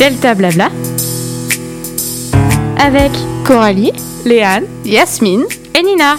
Delta 0.00 0.34
Blabla 0.34 0.70
avec 2.78 3.12
Coralie, 3.44 3.92
Léane, 4.24 4.64
Yasmine 4.86 5.44
et 5.78 5.82
Nina. 5.82 6.16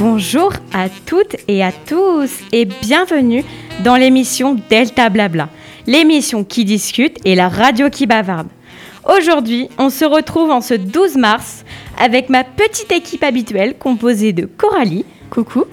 Bonjour 0.00 0.54
à 0.72 0.88
toutes 1.04 1.36
et 1.48 1.62
à 1.62 1.70
tous 1.70 2.30
et 2.52 2.64
bienvenue 2.64 3.44
dans 3.84 3.96
l'émission 3.96 4.56
Delta 4.70 5.10
Blabla, 5.10 5.50
l'émission 5.86 6.44
qui 6.44 6.64
discute 6.64 7.18
et 7.26 7.34
la 7.34 7.50
radio 7.50 7.90
qui 7.90 8.06
bavarde. 8.06 8.48
Aujourd'hui, 9.06 9.68
on 9.76 9.90
se 9.90 10.06
retrouve 10.06 10.50
en 10.50 10.62
ce 10.62 10.72
12 10.72 11.16
mars 11.18 11.64
avec 11.98 12.28
ma 12.28 12.44
petite 12.44 12.92
équipe 12.92 13.24
habituelle 13.24 13.76
composée 13.76 14.32
de 14.32 14.46
Coralie, 14.46 15.04
coucou, 15.30 15.64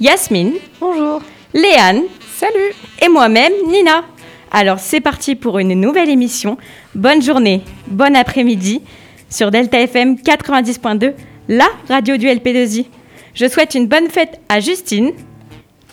Yasmine, 0.00 0.54
Bonjour. 0.80 1.22
Léane 1.54 2.02
salut 2.36 2.72
et 3.02 3.08
moi-même, 3.08 3.52
Nina. 3.66 4.04
Alors 4.50 4.78
c'est 4.78 5.00
parti 5.00 5.34
pour 5.34 5.58
une 5.58 5.74
nouvelle 5.74 6.08
émission. 6.10 6.56
Bonne 6.94 7.22
journée, 7.22 7.62
bon 7.86 8.14
après-midi 8.14 8.82
sur 9.30 9.50
Delta 9.50 9.80
FM 9.80 10.16
90.2, 10.16 11.14
la 11.48 11.68
radio 11.88 12.16
du 12.16 12.26
LP2I. 12.26 12.86
Je 13.34 13.46
souhaite 13.48 13.74
une 13.74 13.86
bonne 13.86 14.08
fête 14.08 14.40
à 14.48 14.60
Justine, 14.60 15.12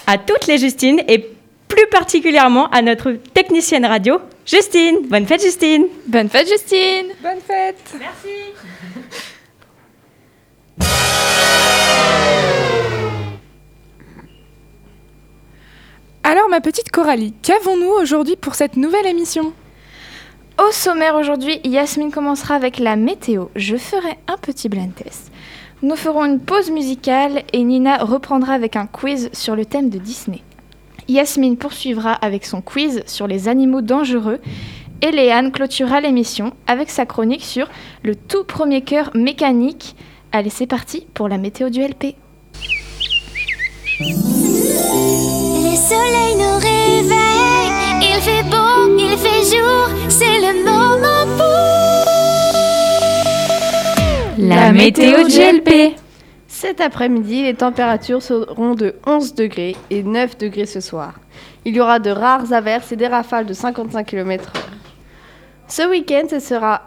à 0.08 0.18
toutes 0.18 0.48
les 0.48 0.58
Justines 0.58 1.02
et 1.08 1.20
plus 1.68 1.88
particulièrement 1.92 2.70
à 2.70 2.82
notre 2.82 3.12
technicienne 3.34 3.86
radio, 3.86 4.20
Justine. 4.46 4.98
Bonne 5.10 5.26
fête 5.26 5.42
Justine. 5.42 5.86
Bonne 6.08 6.30
fête 6.30 6.48
Justine. 6.48 7.08
Bonne 7.22 7.42
fête 7.46 7.96
Merci. 8.00 9.34
Alors 16.24 16.50
ma 16.50 16.60
petite 16.60 16.92
Coralie, 16.92 17.34
qu'avons-nous 17.44 17.92
aujourd'hui 18.02 18.36
pour 18.36 18.56
cette 18.56 18.78
nouvelle 18.78 19.06
émission? 19.06 19.54
Au 20.58 20.72
sommaire 20.72 21.16
aujourd'hui, 21.16 21.60
Yasmine 21.64 22.12
commencera 22.12 22.56
avec 22.56 22.80
la 22.80 22.96
météo. 22.96 23.46
Je 23.56 23.76
ferai 23.76 24.18
un 24.28 24.38
petit 24.38 24.70
blind 24.70 24.96
test. 24.96 25.32
Nous 25.82 25.96
ferons 25.96 26.26
une 26.26 26.40
pause 26.40 26.72
musicale 26.72 27.44
et 27.54 27.64
Nina 27.64 27.98
reprendra 27.98 28.54
avec 28.54 28.76
un 28.76 28.88
quiz 28.88 29.30
sur 29.34 29.56
le 29.56 29.66
thème 29.66 29.90
de 29.90 30.00
Disney. 30.00 30.42
Yasmine 31.08 31.58
poursuivra 31.58 32.14
avec 32.14 32.46
son 32.46 32.62
quiz 32.62 33.04
sur 33.06 33.28
les 33.28 33.48
animaux 33.48 33.82
dangereux 33.82 34.40
et 35.02 35.12
Léane 35.12 35.52
clôturera 35.52 36.02
l'émission 36.02 36.54
avec 36.66 36.90
sa 36.90 37.06
chronique 37.06 37.44
sur 37.44 37.70
le 38.04 38.16
tout 38.16 38.46
premier 38.46 38.82
cœur 38.82 39.12
mécanique. 39.14 39.96
Allez, 40.38 40.50
c'est 40.50 40.68
parti 40.68 41.08
pour 41.14 41.30
la 41.30 41.38
météo 41.38 41.70
du 41.70 41.80
LP. 41.82 42.18
Le 44.02 44.16
soleil 45.78 46.36
nous 46.36 46.58
réveille, 46.58 47.72
il 48.02 48.20
fait 48.20 48.44
beau, 48.44 48.98
il 49.00 49.18
fait 49.18 49.46
jour, 49.56 49.88
c'est 50.10 50.40
le 50.42 50.66
moment 50.66 51.26
pour 51.38 51.56
La 54.46 54.74
météo 54.74 55.24
du 55.24 55.40
LP. 55.40 55.96
Cet 56.50 56.82
après-midi, 56.82 57.44
les 57.44 57.54
températures 57.54 58.22
seront 58.22 58.76
de 58.76 58.96
11 59.08 59.36
degrés 59.36 59.78
et 59.90 60.04
9 60.04 60.38
degrés 60.38 60.66
ce 60.66 60.82
soir. 60.82 61.14
Il 61.64 61.78
y 61.78 61.80
aura 61.80 62.00
de 62.00 62.10
rares 62.10 62.52
averses 62.52 62.92
et 62.92 62.98
des 62.98 63.08
rafales 63.08 63.46
de 63.46 63.54
55 63.54 64.06
km/h. 64.06 64.60
Ce 65.70 65.90
week-end, 65.90 66.28
ce 66.30 66.42
sera, 66.42 66.82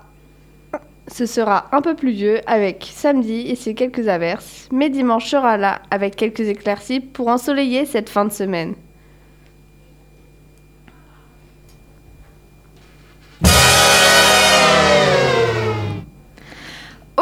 ce 1.10 1.26
sera 1.26 1.66
un 1.72 1.80
peu 1.80 1.94
pluvieux 1.94 2.40
avec 2.46 2.88
samedi 2.94 3.46
et 3.48 3.56
ses 3.56 3.74
quelques 3.74 4.08
averses, 4.08 4.68
mais 4.70 4.90
dimanche 4.90 5.30
sera 5.30 5.56
là 5.56 5.80
avec 5.90 6.16
quelques 6.16 6.40
éclaircies 6.40 7.00
pour 7.00 7.28
ensoleiller 7.28 7.86
cette 7.86 8.10
fin 8.10 8.24
de 8.24 8.32
semaine. 8.32 8.74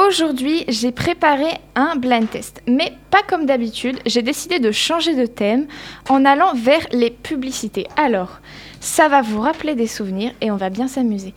Aujourd'hui, 0.09 0.65
j'ai 0.69 0.93
préparé 0.93 1.47
un 1.75 1.97
blind 1.97 2.31
test, 2.31 2.63
mais 2.69 2.93
pas 3.11 3.23
comme 3.27 3.45
d'habitude, 3.47 3.99
j'ai 4.07 4.23
décidé 4.23 4.59
de 4.59 4.71
changer 4.71 5.15
de 5.15 5.27
thème 5.27 5.67
en 6.09 6.25
allant 6.25 6.55
vers 6.55 6.87
les 6.93 7.11
publicités. 7.11 7.87
Alors, 7.97 8.41
ça 8.81 9.09
va 9.09 9.23
vous 9.23 9.41
rappeler 9.41 9.75
des 9.75 9.87
souvenirs 9.87 10.33
et 10.41 10.51
on 10.51 10.57
va 10.57 10.71
bien 10.71 10.87
s'amuser. 10.87 11.35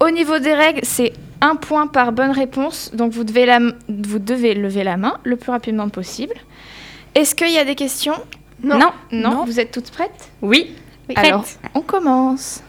Au 0.00 0.10
niveau 0.10 0.38
des 0.38 0.54
règles, 0.54 0.80
c'est 0.82 1.12
un 1.40 1.56
point 1.56 1.86
par 1.86 2.12
bonne 2.12 2.30
réponse, 2.30 2.90
donc 2.94 3.12
vous 3.12 3.24
devez, 3.24 3.46
la- 3.46 3.58
vous 3.88 4.18
devez 4.18 4.54
lever 4.54 4.82
la 4.84 4.96
main 4.96 5.18
le 5.24 5.36
plus 5.36 5.50
rapidement 5.50 5.88
possible. 5.88 6.34
Est-ce 7.14 7.34
qu'il 7.34 7.50
y 7.50 7.58
a 7.58 7.64
des 7.64 7.74
questions? 7.74 8.14
Non. 8.62 8.78
Non. 8.78 8.90
non, 9.12 9.30
Non. 9.36 9.44
Vous 9.44 9.58
êtes 9.60 9.70
toutes 9.72 9.90
prêtes? 9.90 10.30
Oui. 10.42 10.74
Oui. 11.08 11.14
Prête. 11.14 11.26
Alors, 11.26 11.44
on 11.74 11.80
commence. 11.80 12.62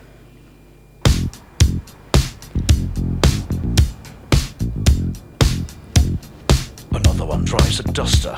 Another 6.94 7.26
one 7.26 7.46
drives 7.46 7.80
a 7.80 7.84
duster. 7.92 8.36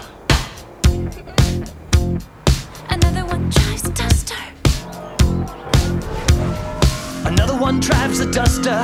Another 2.90 3.26
one 3.26 3.50
tries 3.50 3.84
a 3.86 3.90
duster. 3.90 4.36
Another 7.36 7.56
one 7.60 7.80
drives 7.80 8.20
a 8.20 8.26
duster. 8.26 8.84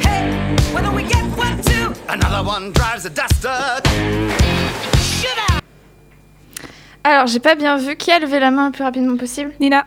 Hey, 0.00 0.56
why 0.72 0.82
don't 0.82 0.94
we 0.94 1.02
get 1.04 1.24
one 1.36 1.60
too? 1.62 1.92
Another 2.08 2.42
one 2.46 2.72
drives 2.72 3.04
a 3.06 3.10
duster. 3.10 3.50
Alors, 7.04 7.26
j'ai 7.26 7.40
pas 7.40 7.54
bien 7.56 7.76
vu. 7.76 7.96
Qui 7.96 8.12
a 8.12 8.18
levé 8.20 8.38
la 8.38 8.50
main 8.50 8.66
le 8.66 8.72
plus 8.72 8.84
rapidement 8.84 9.16
possible? 9.16 9.52
Nina 9.60 9.84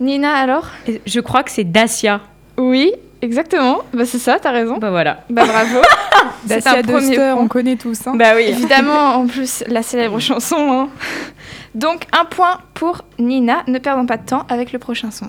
Nina, 0.00 0.34
alors? 0.34 0.66
Je 1.06 1.20
crois 1.20 1.42
que 1.42 1.50
c'est 1.50 1.64
Dacia. 1.64 2.20
Oui, 2.58 2.92
exactement. 3.22 3.78
Bah, 3.94 4.04
c'est 4.04 4.18
ça, 4.18 4.38
t'as 4.40 4.50
raison. 4.52 4.76
Bah 4.78 4.90
voilà. 4.90 5.24
Bah, 5.30 5.44
bravo. 5.46 5.78
C'est 6.46 6.56
Dacia 6.64 6.78
un 6.78 6.82
premier 6.82 7.08
Duster, 7.08 7.32
on 7.38 7.48
connaît 7.48 7.76
tous. 7.76 8.06
hein. 8.06 8.14
Bah 8.16 8.32
oui. 8.36 8.42
Évidemment, 8.48 9.14
en 9.16 9.26
plus, 9.26 9.64
la 9.68 9.82
célèbre 9.82 10.18
chanson. 10.20 10.56
hein. 10.72 10.88
Donc, 11.74 12.06
un 12.12 12.24
point 12.24 12.58
pour 12.74 13.02
Nina. 13.18 13.62
Ne 13.66 13.78
perdons 13.78 14.06
pas 14.06 14.16
de 14.18 14.24
temps 14.26 14.44
avec 14.48 14.72
le 14.72 14.78
prochain 14.78 15.10
son. 15.10 15.26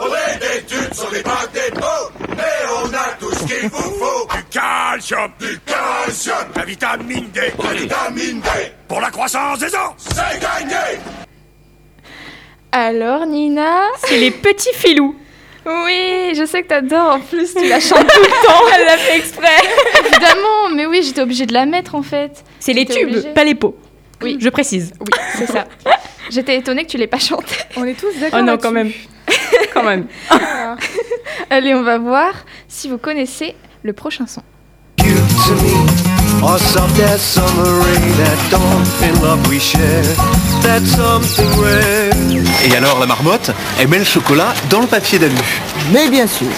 On 0.00 0.06
est 0.06 0.38
des 0.38 0.58
études 0.58 0.94
sur 0.94 1.10
les 1.10 1.22
bancs 1.22 1.50
des 1.52 1.78
mots, 1.78 2.28
mais 2.36 2.68
on 2.82 2.88
a 2.94 3.12
tout 3.18 3.32
ce 3.32 3.44
qu'il 3.44 3.68
vous 3.68 3.78
faut. 3.78 4.26
Du 4.34 4.44
calcium, 4.50 5.30
du 5.38 5.58
calcium, 5.66 6.36
la 6.56 6.64
vitamine 6.64 7.30
D, 7.32 7.40
la 7.62 7.72
vitamine 7.72 8.40
D, 8.40 8.48
pour 8.88 9.00
la 9.00 9.10
croissance 9.10 9.58
des 9.58 9.66
os. 9.74 9.92
C'est 9.98 10.40
gagné. 10.40 10.98
Alors, 12.72 13.26
Nina 13.26 13.82
C'est 14.04 14.16
les 14.18 14.30
petits 14.30 14.72
filous. 14.74 15.16
Oui, 15.66 16.34
je 16.36 16.44
sais 16.44 16.62
que 16.62 16.68
t'adores. 16.68 17.14
En 17.14 17.20
plus, 17.20 17.54
tu 17.54 17.66
la 17.68 17.80
chantes 17.80 18.06
tout 18.06 18.20
le 18.20 18.46
temps. 18.46 18.62
Elle 18.74 18.84
l'a 18.84 18.98
fait 18.98 19.16
exprès. 19.18 19.62
Évidemment, 20.00 20.68
mais 20.74 20.84
oui, 20.86 21.02
j'étais 21.02 21.22
obligée 21.22 21.46
de 21.46 21.54
la 21.54 21.64
mettre 21.66 21.94
en 21.94 22.02
fait. 22.02 22.44
C'est 22.60 22.72
les 22.74 22.84
tubes, 22.84 23.32
pas 23.34 23.44
les 23.44 23.54
pots. 23.54 23.76
Oui. 24.22 24.36
Je 24.40 24.48
précise. 24.48 24.92
Oui, 25.00 25.06
c'est 25.36 25.46
ça. 25.46 25.64
J'étais 26.30 26.56
étonnée 26.56 26.84
que 26.84 26.90
tu 26.90 26.96
l'aies 26.96 27.06
pas 27.06 27.18
chanté. 27.18 27.54
On 27.76 27.84
est 27.84 27.94
tous 27.94 28.12
d'accord. 28.20 28.40
Oh 28.42 28.44
non, 28.44 28.58
quand 28.58 28.72
même. 28.72 28.90
quand 29.72 29.84
même. 29.84 30.06
Allez, 31.50 31.74
on 31.74 31.82
va 31.82 31.98
voir 31.98 32.32
si 32.68 32.88
vous 32.88 32.98
connaissez 32.98 33.54
le 33.82 33.92
prochain 33.92 34.26
son. 34.26 34.42
summer 37.18 37.80
rain 37.82 38.50
dawn 38.50 38.82
in 39.02 39.22
love 39.22 39.48
we 39.48 39.58
share 39.58 40.02
that's 40.62 40.90
something 40.96 41.48
rare 41.60 42.14
Et 42.64 42.74
alors 42.74 42.98
la 42.98 43.06
marmotte, 43.06 43.50
elle 43.78 43.88
met 43.88 43.98
le 43.98 44.04
chocolat 44.04 44.54
dans 44.70 44.80
le 44.80 44.86
papier 44.86 45.18
d'alu. 45.18 45.34
Mais 45.92 46.08
bien 46.08 46.26
sûr. 46.26 46.48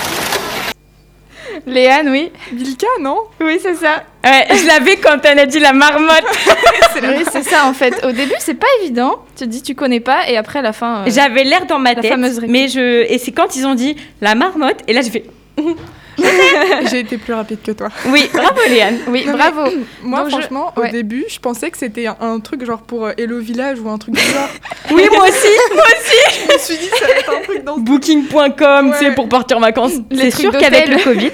Léane, 1.66 2.08
oui. 2.08 2.30
Milka, 2.52 2.86
non? 3.00 3.18
Oui, 3.40 3.58
c'est 3.62 3.74
ça. 3.74 4.02
Ouais, 4.24 4.46
je 4.56 4.66
l'avais 4.66 4.96
quand 4.96 5.18
elle 5.24 5.38
a 5.38 5.46
dit 5.46 5.58
la 5.60 5.72
marmotte. 5.72 6.24
Oui, 7.02 7.24
c'est 7.30 7.42
ça 7.42 7.66
en 7.66 7.74
fait. 7.74 7.94
Au 8.06 8.10
début, 8.12 8.32
c'est 8.38 8.54
pas 8.54 8.66
évident. 8.82 9.16
Tu 9.36 9.44
te 9.44 9.50
dis 9.50 9.60
tu 9.62 9.74
connais 9.74 10.00
pas 10.00 10.28
et 10.30 10.38
après 10.38 10.60
à 10.60 10.62
la 10.62 10.72
fin. 10.72 11.00
euh, 11.04 11.10
J'avais 11.10 11.44
l'air 11.44 11.66
dans 11.66 11.78
ma 11.78 11.92
La 11.92 12.00
tête, 12.00 12.10
fameuse 12.10 12.36
réplique. 12.38 12.50
mais 12.50 12.68
je 12.68 13.04
et 13.12 13.18
c'est 13.18 13.32
quand 13.32 13.54
ils 13.54 13.66
ont 13.66 13.74
dit 13.74 13.96
la 14.22 14.34
marmotte 14.34 14.78
et 14.88 14.94
là 14.94 15.02
j'ai 15.02 15.10
fait 15.10 15.24
J'ai 16.90 17.00
été 17.00 17.18
plus 17.18 17.34
rapide 17.34 17.60
que 17.62 17.72
toi. 17.72 17.88
oui, 18.06 18.28
bravo 18.32 18.60
Léane. 18.68 18.98
Oui, 19.08 19.24
Non, 19.26 19.34
bravo. 19.34 19.62
Moi, 20.02 20.20
Donc, 20.20 20.30
je- 20.30 20.36
franchement, 20.36 20.72
ouais. 20.76 20.88
au 20.88 20.92
début, 20.92 21.24
je 21.28 21.38
pensais 21.38 21.70
que 21.70 21.76
c'était 21.78 22.06
un, 22.06 22.16
un 22.20 22.40
truc 22.40 22.64
genre 22.64 22.80
pour 22.80 23.06
euh, 23.06 23.12
Hello 23.18 23.38
Village 23.38 23.78
ou 23.80 23.88
un 23.90 23.98
truc 23.98 24.14
du 24.14 24.20
genre. 24.20 24.48
Oui, 24.90 25.02
moi 25.12 25.24
aussi, 25.28 25.48
moi 25.74 25.82
aussi. 25.84 26.46
je 26.48 26.52
me 26.54 26.58
suis 26.58 26.76
dit, 26.78 26.88
ça 26.98 27.06
va 27.06 27.12
être 27.14 27.34
un 27.36 27.42
truc 27.42 27.64
dans 27.64 27.76
ce 27.76 27.80
Booking.com, 27.80 28.90
Ouais. 28.90 28.96
c'est 28.98 29.14
pour 29.14 29.28
partir 29.28 29.56
en 29.58 29.60
vacances. 29.60 29.92
C'est 30.14 30.30
sûr 30.30 30.52
qu'avec 30.52 30.88
le 30.88 31.02
Covid, 31.02 31.32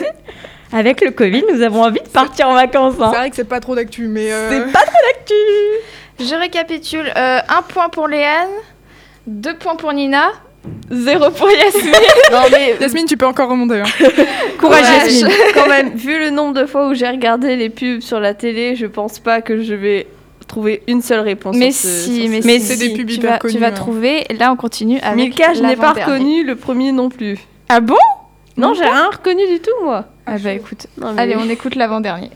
avec 0.73 1.01
le 1.03 1.11
Covid, 1.11 1.45
nous 1.53 1.63
avons 1.63 1.83
envie 1.85 2.01
de 2.01 2.09
partir 2.09 2.49
en 2.49 2.55
vacances. 2.55 2.95
C'est 2.99 3.05
Hein. 3.05 3.11
vrai 3.11 3.31
que 3.31 3.37
c'est 3.37 3.49
pas 3.49 3.61
trop 3.61 3.75
d'actu, 3.75 4.09
mais. 4.09 4.33
euh, 4.33 4.51
C'est 4.67 4.73
pas 4.73 4.81
trop 4.85 4.99
d'actu. 5.13 5.35
Je 6.21 6.35
récapitule. 6.35 7.13
Euh, 7.17 7.39
un 7.49 7.63
point 7.63 7.89
pour 7.89 8.09
Léane, 8.09 8.49
deux 9.27 9.55
points 9.57 9.77
pour 9.77 9.93
Nina, 9.93 10.31
zéro 10.91 11.31
pour 11.31 11.51
Yasmine. 11.51 11.93
Non 12.33 12.43
mais 12.51 12.77
Yasmine, 12.81 13.07
tu 13.07 13.17
peux 13.17 13.27
encore 13.27 13.49
remonter. 13.51 13.81
hein. 13.81 13.85
Courage. 14.59 14.85
Yasmine. 15.07 15.29
quand 15.55 15.69
même, 15.69 15.91
vu 15.95 16.19
le 16.19 16.31
nombre 16.31 16.55
de 16.61 16.67
fois 16.67 16.89
où 16.89 16.95
j'ai 16.95 17.09
regardé 17.09 17.57
les 17.57 17.69
pubs 17.71 18.01
sur 18.01 18.21
la 18.21 18.35
télé, 18.35 18.77
je 18.77 18.87
pense 18.87 19.19
pas 19.19 19.41
que 19.43 19.63
je 19.63 19.75
vais 19.75 20.07
trouver 20.47 20.83
une 20.87 21.03
seule 21.03 21.21
réponse. 21.21 21.57
Mais 21.57 21.73
ce- 21.73 21.87
si, 21.89 22.29
mais, 22.29 22.43
si, 22.43 22.61
c'est 22.61 22.77
des 22.77 22.91
pubs 22.95 23.07
tu 23.09 23.15
hyper 23.15 23.31
vas, 23.33 23.39
connus, 23.39 23.55
tu 23.55 23.61
vas 23.61 23.67
hein. 23.69 23.73
trouver. 23.73 24.25
Là, 24.39 24.53
on 24.53 24.57
continue 24.57 24.99
avec. 25.01 25.17
Milka, 25.17 25.55
je 25.55 25.63
n'ai 25.63 25.77
pas 25.77 25.93
reconnu 25.93 26.45
le 26.45 26.57
premier 26.57 26.93
non 26.93 27.09
plus. 27.09 27.39
Ah 27.69 27.81
bon? 27.81 27.97
Non, 28.57 28.75
j'ai 28.75 28.85
rien 28.85 29.09
reconnu 29.11 29.47
du 29.49 29.61
tout, 29.61 29.71
moi. 29.83 30.05
Ah 30.27 30.37
bah 30.39 30.53
écoute. 30.53 30.87
Non, 30.99 31.13
mais- 31.15 31.23
Allez, 31.23 31.37
on 31.37 31.49
écoute 31.49 31.75
l'avant-dernier. 31.75 32.31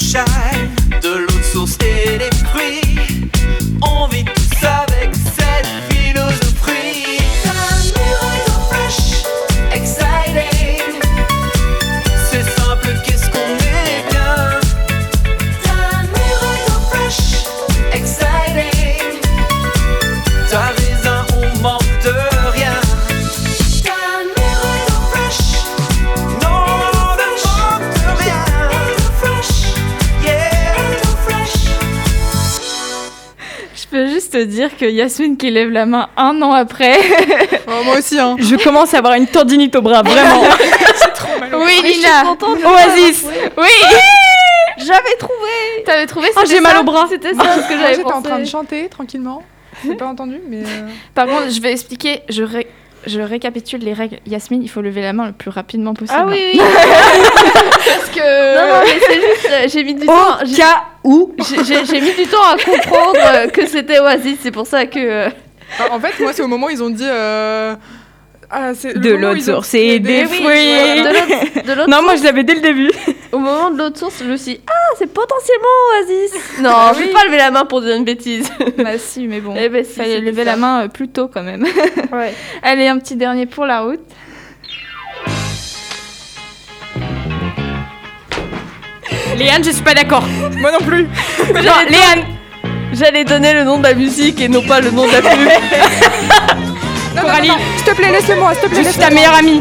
Du 0.00 0.49
dire 34.70 34.78
que 34.78 34.84
Yasmine 34.86 35.36
qui 35.36 35.50
lève 35.50 35.70
la 35.70 35.86
main 35.86 36.08
un 36.16 36.40
an 36.42 36.52
après. 36.52 36.98
Oh, 37.72 37.84
moi 37.84 37.98
aussi, 37.98 38.18
hein. 38.18 38.34
Je 38.40 38.56
commence 38.56 38.92
à 38.94 38.98
avoir 38.98 39.14
une 39.14 39.28
tendinite 39.28 39.76
au 39.76 39.80
bras, 39.82 40.02
vraiment. 40.02 40.40
oui, 41.64 41.72
je 41.84 41.88
suis 41.88 41.96
Nina. 41.98 42.24
Oasis. 42.68 43.24
Oui, 43.56 43.68
J'avais 44.78 45.16
trouvé 45.18 45.84
t'avais 45.84 46.06
trouvé 46.06 46.28
Oh, 46.34 46.40
c'était 46.42 46.54
j'ai 46.56 46.60
mal 46.60 46.78
au 46.78 46.82
bras. 46.82 47.06
C'était 47.08 47.32
ça 47.34 47.44
ce 47.62 47.68
que 47.68 47.78
j'avais 47.78 47.94
j'étais 47.94 48.06
en 48.12 48.22
train 48.22 48.36
de 48.36 48.40
pensé. 48.40 48.50
chanter 48.50 48.88
tranquillement. 48.88 49.42
J'ai 49.84 49.94
pas 49.94 50.06
entendu, 50.06 50.40
mais. 50.48 50.62
euh, 50.64 50.88
Par 51.14 51.26
contre, 51.26 51.50
je 51.50 51.60
vais 51.60 51.70
expliquer. 51.72 52.22
Je, 52.28 52.42
ré- 52.42 52.66
je 53.06 53.20
récapitule 53.20 53.80
les 53.80 53.92
règles. 53.92 54.18
Yasmine, 54.26 54.62
il 54.62 54.68
faut 54.68 54.80
lever 54.82 55.00
la 55.02 55.12
main 55.12 55.26
le 55.26 55.32
plus 55.32 55.50
rapidement 55.50 55.94
possible. 55.94 56.18
Ah 56.20 56.26
oui, 56.28 56.50
oui. 56.54 56.60
Parce 56.60 58.10
que. 58.10 58.54
non, 58.54 58.74
non, 58.74 58.80
mais 58.84 59.00
c'est 59.00 59.14
juste, 59.14 59.48
euh, 59.50 59.66
j'ai 59.68 59.84
mis 59.84 59.94
du 59.94 60.06
temps. 60.06 60.12
Au 60.42 60.44
j'ai- 60.46 60.56
cas 60.56 60.82
où. 61.04 61.34
J'ai 61.64 62.00
mis 62.00 62.12
du 62.14 62.26
temps 62.26 62.38
à 62.52 62.56
comprendre 62.56 63.16
euh, 63.34 63.46
que 63.48 63.66
c'était 63.66 63.98
Oasis, 64.00 64.38
c'est 64.42 64.50
pour 64.50 64.66
ça 64.66 64.86
que. 64.86 64.98
euh, 64.98 65.28
enfin, 65.78 65.94
en 65.94 66.00
fait, 66.00 66.20
moi, 66.22 66.32
c'est 66.32 66.42
au 66.42 66.48
moment 66.48 66.66
où 66.66 66.70
ils 66.70 66.82
ont 66.82 66.90
dit. 66.90 67.04
euh, 67.06 67.74
Ah, 68.52 68.72
De 68.72 69.10
l'eau 69.10 69.28
ont 69.36 69.40
source 69.40 69.74
et 69.74 70.00
des 70.00 70.24
fruits. 70.24 70.40
voilà. 70.40 70.94
de 71.02 71.08
l'autre- 71.14 71.66
de 71.68 71.72
l'autre 71.72 71.88
Non, 71.90 72.02
moi 72.02 72.16
je 72.16 72.24
l'avais 72.24 72.42
dès 72.42 72.54
le 72.56 72.60
début. 72.60 72.90
au 73.30 73.38
moment 73.38 73.70
de 73.70 73.78
l'autre 73.78 73.96
source, 73.98 74.16
je 74.18 74.24
me 74.24 74.36
suis 74.36 74.54
dit, 74.54 74.60
ah, 74.66 74.94
c'est 74.98 75.06
potentiellement 75.12 75.68
Oasis. 76.00 76.32
Non, 76.60 76.70
Ah 76.74 76.90
je 76.94 76.98
vais 77.00 77.06
oui. 77.06 77.12
pas 77.12 77.24
lever 77.26 77.36
la 77.36 77.52
main 77.52 77.64
pour 77.64 77.80
dire 77.80 77.94
une 77.94 78.04
bêtise. 78.04 78.50
Bah 78.78 78.98
si, 78.98 79.28
mais 79.28 79.40
bon. 79.40 79.54
Eh 79.56 79.68
ben, 79.68 79.84
si, 79.84 79.94
Fallait 79.94 80.20
lever 80.20 80.42
la 80.42 80.56
main 80.56 80.82
euh, 80.84 80.88
plus 80.88 81.08
tôt 81.08 81.28
quand 81.32 81.42
même. 81.44 81.64
Ouais. 82.12 82.34
Allez, 82.64 82.88
un 82.88 82.98
petit 82.98 83.14
dernier 83.14 83.46
pour 83.46 83.66
la 83.66 83.82
route. 83.82 84.00
Léane, 89.36 89.64
je 89.64 89.70
suis 89.70 89.82
pas 89.82 89.94
d'accord. 89.94 90.24
Moi 90.58 90.70
non 90.72 90.84
plus. 90.86 91.04
Non, 91.54 91.72
Léane. 91.88 92.24
J'allais 92.92 93.24
donner 93.24 93.52
le 93.54 93.62
nom 93.64 93.78
de 93.78 93.84
la 93.84 93.94
musique 93.94 94.40
et 94.40 94.48
non 94.48 94.62
pas 94.62 94.80
le 94.80 94.90
nom 94.90 95.06
de 95.06 95.12
la 95.12 95.22
pub. 95.22 96.69
Non, 97.14 97.22
Coralie. 97.22 97.48
non, 97.48 97.54
non, 97.54 97.60
S'il 97.76 97.84
te 97.86 97.90
plaît, 97.96 98.12
laisse-le 98.12 98.36
moi, 98.36 98.52
s'il 98.54 98.62
te 98.62 98.68
plaît. 98.68 98.84
Je 98.84 98.88
suis 98.90 99.00
ta 99.00 99.10
meilleure 99.10 99.34
amie. 99.34 99.60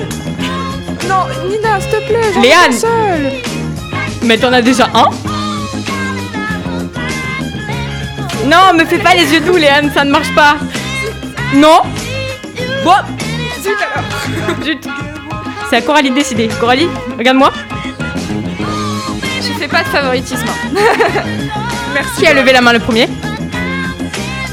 Non, 1.08 1.26
Nina, 1.50 1.80
s'il 1.80 1.90
te 1.92 2.08
plaît, 2.08 2.32
j'en 2.34 2.42
Léane. 2.42 2.72
un 2.74 2.78
seul. 2.78 3.32
Mais 4.24 4.38
t'en 4.38 4.52
as 4.54 4.62
déjà 4.62 4.88
un 4.94 5.10
Non, 8.46 8.74
me 8.78 8.86
fais 8.86 9.00
pas 9.00 9.14
les 9.16 9.32
yeux 9.34 9.42
doux, 9.42 9.56
Léane, 9.58 9.92
ça 9.94 10.04
ne 10.04 10.12
marche 10.12 10.34
pas. 10.36 10.56
Non 11.56 11.82
Bon, 12.84 12.92
Zut 13.62 13.76
alors. 13.94 14.56
zut. 14.64 14.88
C'est 15.70 15.78
à 15.78 15.82
Coralie 15.82 16.10
de 16.12 16.16
décider. 16.16 16.48
Coralie, 16.60 16.88
regarde-moi. 17.18 17.52
Je 19.42 19.54
fais 19.60 19.68
pas 19.68 19.84
de 19.84 19.88
favoritisme. 19.90 20.46
Qui 22.18 22.28
a 22.28 22.34
levé 22.34 22.54
la 22.54 22.62
main 22.62 22.74
le 22.74 22.80
premier 22.80 23.08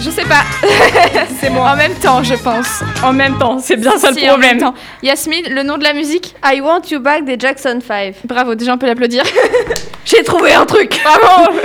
Je 0.06 0.10
sais 0.12 0.22
pas. 0.24 0.44
C'est 1.40 1.50
moi. 1.50 1.70
En 1.72 1.76
même 1.76 1.94
temps, 1.94 2.22
je 2.22 2.34
pense. 2.36 2.82
En 3.02 3.12
même 3.12 3.36
temps, 3.38 3.58
c'est 3.58 3.74
bien 3.76 3.98
ça 3.98 4.12
Si, 4.12 4.24
le 4.24 4.30
en 4.30 4.38
même 4.38 4.58
problème. 4.58 4.58
temps. 4.60 4.74
Yasmine, 5.02 5.48
le 5.50 5.64
nom 5.64 5.78
de 5.78 5.82
la 5.82 5.94
musique 5.94 6.32
I 6.44 6.60
Want 6.60 6.82
You 6.92 7.00
Back 7.00 7.24
des 7.24 7.36
Jackson 7.38 7.80
5. 7.84 8.14
Bravo, 8.24 8.54
déjà 8.54 8.72
on 8.74 8.78
peut 8.78 8.86
l'applaudir. 8.86 9.24
J'ai 10.04 10.22
trouvé 10.22 10.54
un 10.54 10.64
truc. 10.64 11.00
Bravo 11.02 11.50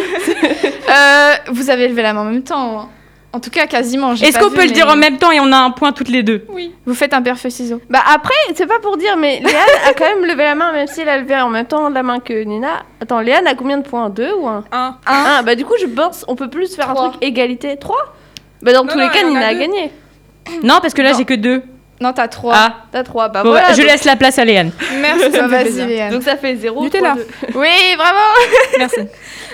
Euh, 0.89 1.33
Vous 1.51 1.69
avez 1.69 1.87
levé 1.87 2.01
la 2.01 2.13
main 2.13 2.21
en 2.21 2.25
même 2.25 2.43
temps. 2.43 2.89
En 3.31 3.39
tout 3.39 3.49
cas, 3.51 3.65
quasiment. 3.67 4.13
Est-ce 4.13 4.37
qu'on 4.39 4.49
peut 4.49 4.65
le 4.65 4.71
dire 4.71 4.89
en 4.89 4.95
même 4.97 5.17
temps 5.17 5.31
et 5.31 5.39
on 5.39 5.51
a 5.53 5.57
un 5.57 5.69
point 5.71 5.91
toutes 5.93 6.09
les 6.09 6.21
deux 6.23 6.43
Oui. 6.49 6.73
Vous 6.85 6.93
faites 6.95 7.13
un 7.13 7.21
père 7.21 7.37
feu 7.37 7.49
ciseaux. 7.51 7.79
Bah 7.89 8.01
après, 8.13 8.33
c'est 8.55 8.65
pas 8.65 8.79
pour 8.79 8.97
dire, 8.97 9.15
mais 9.17 9.39
Léane 9.39 9.87
a 9.87 9.93
quand 9.93 10.03
même 10.05 10.25
levé 10.25 10.43
la 10.43 10.55
main, 10.55 10.73
même 10.73 10.87
si 10.87 11.01
elle 11.01 11.09
a 11.09 11.17
levé 11.19 11.35
en 11.39 11.49
même 11.49 11.65
temps 11.67 11.87
la 11.89 12.03
main 12.03 12.19
que 12.19 12.43
Nina. 12.43 12.83
Attends, 12.99 13.19
Léane 13.21 13.47
a 13.47 13.53
combien 13.55 13.77
de 13.77 13.87
points? 13.87 14.09
Deux 14.09 14.33
ou 14.33 14.47
un? 14.49 14.65
Un. 14.73 14.97
Un. 15.05 15.43
Bah 15.43 15.55
du 15.55 15.63
coup, 15.63 15.75
je 15.79 15.85
pense 15.85 16.25
on 16.27 16.35
peut 16.35 16.49
plus 16.49 16.75
faire 16.75 16.87
Trois. 16.89 17.05
un 17.05 17.09
truc 17.11 17.23
égalité. 17.23 17.77
Trois? 17.79 18.15
Bah 18.61 18.73
dans 18.73 18.83
Non, 18.83 18.91
tous 18.91 18.97
non, 18.97 19.03
les 19.05 19.09
cas, 19.09 19.19
elle 19.21 19.25
en 19.27 19.29
a 19.29 19.33
Nina 19.33 19.47
a 19.47 19.53
deux. 19.53 19.59
gagné. 19.59 19.91
Non, 20.63 20.79
parce 20.81 20.93
que 20.93 21.01
là 21.01 21.11
Non. 21.11 21.17
j'ai 21.17 21.25
que 21.25 21.33
deux. 21.35 21.63
Non, 21.99 22.13
t'as 22.13 22.27
trois. 22.27 22.53
Ah, 22.57 22.75
T'as 22.91 23.03
trois. 23.03 23.29
Bah 23.29 23.43
bon, 23.43 23.51
voilà. 23.51 23.73
je 23.73 23.77
donc, 23.77 23.85
laisse 23.91 24.05
la 24.05 24.15
place 24.15 24.39
à 24.39 24.43
Léane. 24.45 24.71
Merci, 24.99 25.31
ça 25.31 25.43
me 25.43 25.49
fait 25.55 25.63
vas-y. 25.65 25.85
Léane. 25.87 26.11
donc 26.11 26.23
ça 26.23 26.35
fait 26.35 26.55
zéro. 26.55 26.81
Nutella. 26.81 27.11
trois, 27.11 27.23
deux. 27.23 27.59
Oui, 27.59 27.95
bravo 27.95 28.17
Merci. 28.79 29.01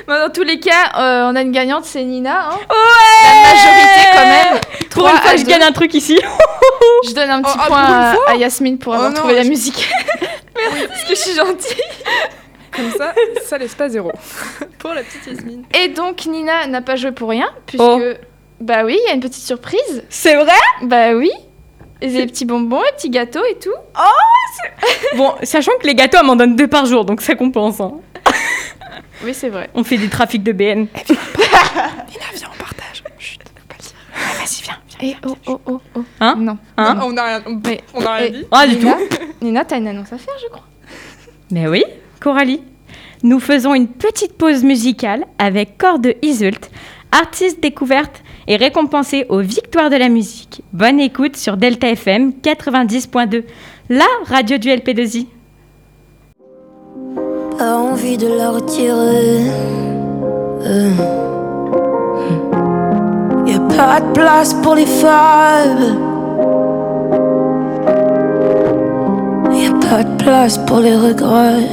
Bon, 0.07 0.13
Dans 0.13 0.29
tous 0.31 0.43
les 0.43 0.57
cas, 0.59 0.93
euh, 0.97 1.29
on 1.29 1.35
a 1.35 1.41
une 1.41 1.51
gagnante, 1.51 1.83
c'est 1.83 2.03
Nina. 2.05 2.47
hein. 2.49 2.57
Ouais 2.69 3.25
La 3.25 3.49
majorité 3.49 4.07
quand 4.13 4.25
même. 4.53 4.61
Pour 4.89 5.03
Trois 5.03 5.11
une 5.11 5.17
fois, 5.17 5.31
à 5.31 5.35
je 5.35 5.43
deux. 5.43 5.49
gagne 5.51 5.63
un 5.63 5.71
truc 5.73 5.93
ici. 5.93 6.17
Je 7.05 7.13
donne 7.13 7.29
un 7.29 7.41
petit 7.41 7.51
Oh, 7.53 7.59
ah, 7.63 7.67
point 7.67 8.13
pour 8.13 8.23
une 8.29 8.33
à, 8.33 8.37
Yasmine 8.37 8.77
pour 8.79 8.93
Oh 8.93 8.95
avoir 8.95 9.09
non, 9.11 9.17
trouvé 9.17 9.35
la 9.35 9.43
je- 9.43 9.49
musique. 9.49 9.89
Merci, 10.55 10.87
parce 10.87 11.03
que 11.03 11.09
je 11.09 11.15
suis 11.19 11.35
gentille. 11.35 11.83
Comme 12.73 12.91
ça, 12.97 13.13
ça 13.45 13.57
laisse 13.57 13.75
pas 13.75 13.89
zéro. 13.89 14.11
Pour 14.79 14.93
la 14.93 15.01
petite 15.03 15.27
Yasmine. 15.27 15.63
Et 15.83 15.89
donc, 15.89 16.25
Nina 16.27 16.65
n'a 16.67 16.81
pas 16.81 16.95
joué 16.95 17.11
pour 17.11 17.29
rien, 17.29 17.49
puisque... 17.65 17.83
Oh. 17.83 17.99
Bah 18.59 18.83
oui, 18.85 18.97
il 19.03 19.07
y 19.07 19.11
a 19.11 19.13
une 19.13 19.19
petite 19.19 19.43
surprise. 19.43 20.03
C'est 20.09 20.35
vrai? 20.35 20.51
Bah 20.83 21.13
oui. 21.13 21.31
Et 22.01 22.09
des 22.09 22.25
petits 22.27 22.45
bonbons, 22.45 22.81
des 22.81 22.91
petits 22.95 23.09
gâteaux 23.09 23.43
et 23.49 23.55
tout. 23.57 23.73
Bon, 25.15 25.33
sachant 25.43 25.71
que 25.81 25.87
les 25.87 25.95
gâteaux, 25.95 26.17
elle 26.19 26.25
m'en 26.27 26.35
donne 26.35 26.55
deux 26.55 26.67
par 26.67 26.85
jour, 26.85 27.05
donc 27.05 27.21
ça 27.21 27.35
compense. 27.35 27.79
hein. 27.81 27.93
Oui, 29.23 29.33
c'est 29.33 29.49
vrai. 29.49 29.67
On 29.73 29.83
fait 29.83 29.97
des 29.97 30.09
trafics 30.09 30.43
de 30.43 30.51
BN. 30.51 30.61
Nina, 30.75 30.87
viens, 32.35 32.49
on 32.53 32.57
partage. 32.63 33.03
Chut, 33.17 33.39
faut 33.43 33.67
pas 33.67 33.75
le 33.75 33.83
dire. 33.83 33.93
Vas-y, 34.37 34.61
viens. 34.63 34.77
Et 35.01 35.15
oh, 35.25 35.35
oh, 35.47 35.61
oh, 35.65 35.81
oh. 35.95 36.03
Hein 36.19 36.35
Non. 36.37 36.57
Hein 36.77 36.93
Non, 36.93 37.07
on 37.07 37.17
a 37.17 37.23
rien, 37.23 37.41
on, 37.47 37.59
Mais- 37.65 37.81
on 37.95 38.05
a 38.05 38.13
rien 38.13 38.25
et- 38.27 38.29
dit. 38.29 38.45
Ah, 38.51 38.67
du 38.67 38.75
Nina, 38.75 38.93
tout. 38.93 39.17
Nina, 39.41 39.65
t'as 39.65 39.77
une 39.79 39.87
annonce 39.87 40.13
à 40.13 40.19
faire, 40.19 40.35
je 40.39 40.47
crois. 40.49 40.67
Mais 41.49 41.67
oui, 41.67 41.83
Coralie. 42.19 42.61
Nous 43.23 43.39
faisons 43.39 43.73
une 43.73 43.87
petite 43.87 44.37
pause 44.37 44.63
musicale 44.63 45.25
avec 45.39 45.79
Cor 45.79 45.97
de 45.97 46.15
Isult, 46.21 46.69
artiste 47.11 47.59
découverte 47.59 48.21
et 48.47 48.55
récompensée 48.55 49.25
aux 49.29 49.39
victoires 49.39 49.89
de 49.89 49.95
la 49.95 50.09
musique. 50.09 50.63
Bonne 50.73 50.99
écoute 50.99 51.35
sur 51.35 51.57
Delta 51.57 51.89
FM 51.89 52.33
90.2, 52.41 53.43
la 53.89 54.05
radio 54.25 54.57
du 54.57 54.69
LP2I. 54.69 55.27
Pas 57.57 57.75
envie 57.75 58.17
de 58.17 58.27
la 58.27 58.51
retirer. 58.51 59.51
Euh. 60.63 60.91
Y 63.45 63.53
a 63.53 63.59
pas 63.75 63.99
de 63.99 64.13
place 64.13 64.53
pour 64.53 64.75
les 64.75 64.85
faibles. 64.85 65.97
Y 69.53 69.67
a 69.67 69.89
pas 69.89 70.03
de 70.03 70.23
place 70.23 70.57
pour 70.59 70.79
les 70.79 70.95
regrets. 70.95 71.67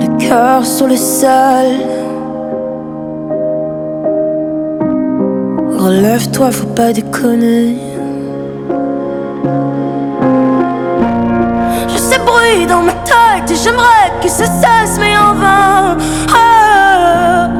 Le 0.00 0.28
cœur 0.28 0.64
sur 0.64 0.86
le 0.86 0.96
sol. 0.96 2.03
Relève-toi, 5.84 6.50
faut 6.50 6.66
pas 6.68 6.94
déconner. 6.94 7.76
Je 11.92 11.98
sais 11.98 12.18
bruit 12.20 12.64
dans 12.66 12.80
ma 12.80 12.92
tête 13.04 13.50
et 13.50 13.54
j'aimerais 13.54 14.10
que 14.22 14.28
ça 14.30 14.46
cesse 14.46 14.98
mais 14.98 15.14
en 15.14 15.34
vain. 15.34 15.98
Ah, 16.34 17.50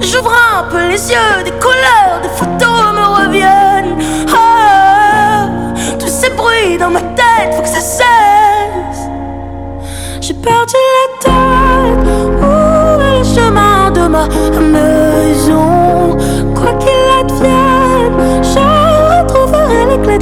J'ouvre 0.00 0.32
un 0.56 0.62
peu 0.70 0.78
les 0.86 1.10
yeux, 1.10 1.42
des 1.44 1.50
couleurs, 1.58 2.20
des 2.22 2.28
photos 2.28 2.92
me 2.94 3.24
reviennent. 3.24 3.98
Ah, 4.32 5.48
Tous 5.98 6.06
ces 6.06 6.30
bruits 6.30 6.78
dans 6.78 6.90
ma 6.90 7.00
tête, 7.00 7.52
faut 7.56 7.62
que 7.62 7.68
ça 7.68 7.80
cesse 7.80 8.15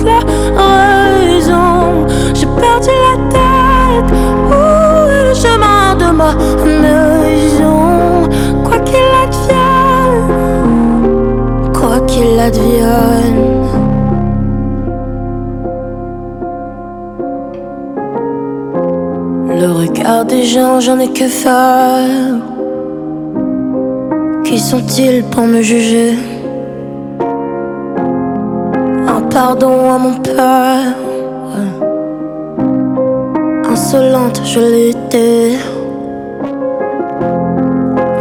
la 0.02 0.20
raison. 1.26 2.06
J'ai 2.34 2.46
perdu 2.46 2.90
la 3.06 3.16
tête. 3.30 4.10
Où 4.48 4.52
est 5.08 5.24
le 5.28 5.34
chemin 5.34 5.94
de 5.98 6.08
ma 6.16 6.34
maison? 6.64 8.28
Quoi 8.64 8.78
qu'il 8.80 9.10
advienne, 9.24 10.32
quoi 11.72 12.00
qu'il 12.06 12.38
advienne. 12.38 13.52
Le 19.56 19.70
regard 19.70 20.24
des 20.24 20.44
gens, 20.44 20.80
j'en 20.80 20.98
ai 20.98 21.08
que 21.12 21.28
faire. 21.28 22.40
Qui 24.44 24.58
sont-ils 24.58 25.24
pour 25.24 25.44
me 25.44 25.62
juger? 25.62 26.33
Pardon 29.34 29.92
à 29.92 29.98
mon 29.98 30.14
père. 30.20 30.94
Insolente, 33.68 34.40
je 34.44 34.60
l'étais. 34.60 35.58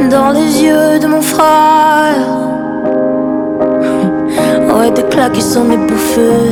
Dans 0.09 0.31
les 0.31 0.63
yeux 0.63 0.99
de 0.99 1.07
mon 1.07 1.21
frère. 1.21 2.27
Ouais, 4.75 4.89
des 4.89 5.03
claques 5.03 5.33
qui 5.33 5.43
bouffées. 5.87 6.51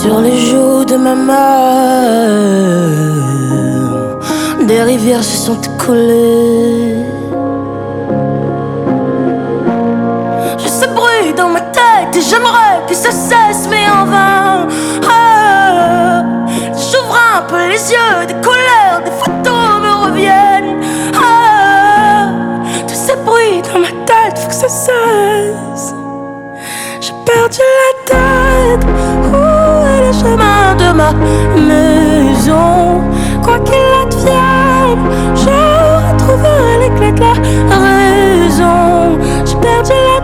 Sur 0.00 0.20
les 0.20 0.36
joues 0.36 0.84
de 0.84 0.96
ma 0.96 1.14
mère, 1.14 1.36
des 4.66 4.82
rivières 4.82 5.22
se 5.22 5.36
sont 5.46 5.60
collées. 5.78 7.15
Et 12.14 12.20
j'aimerais 12.20 12.82
que 12.88 12.94
ça 12.94 13.10
cesse, 13.10 13.68
mais 13.68 13.88
en 13.90 14.04
vain. 14.06 14.68
Ah, 15.08 16.22
J'ouvre 16.72 17.18
un 17.36 17.42
peu 17.42 17.68
les 17.68 17.90
yeux, 17.92 18.26
des 18.26 18.34
couleurs, 18.34 19.00
des 19.04 19.10
photos 19.10 19.80
me 19.82 20.06
reviennent. 20.06 20.80
Ah, 21.14 22.28
tous 22.88 22.94
ces 22.94 23.16
bruits 23.16 23.62
dans 23.62 23.80
ma 23.80 23.88
tête, 24.06 24.38
faut 24.38 24.48
que 24.48 24.54
ça 24.54 24.68
cesse. 24.68 25.94
J'ai 27.00 27.12
perdu 27.24 27.60
la 27.60 27.92
tête. 28.06 28.86
Où 29.32 29.86
est 29.86 30.06
le 30.06 30.12
chemin 30.12 30.74
de 30.78 30.92
ma 30.92 31.12
maison? 31.60 33.02
Quoi 33.42 33.58
qu'il 33.60 33.74
advienne, 34.02 35.04
je 35.34 35.50
retrouverai 36.12 36.90
clés 36.96 37.12
de 37.12 37.20
la 37.20 37.34
raison. 37.76 39.18
J'ai 39.44 39.56
perdu 39.56 39.92
la 39.92 40.15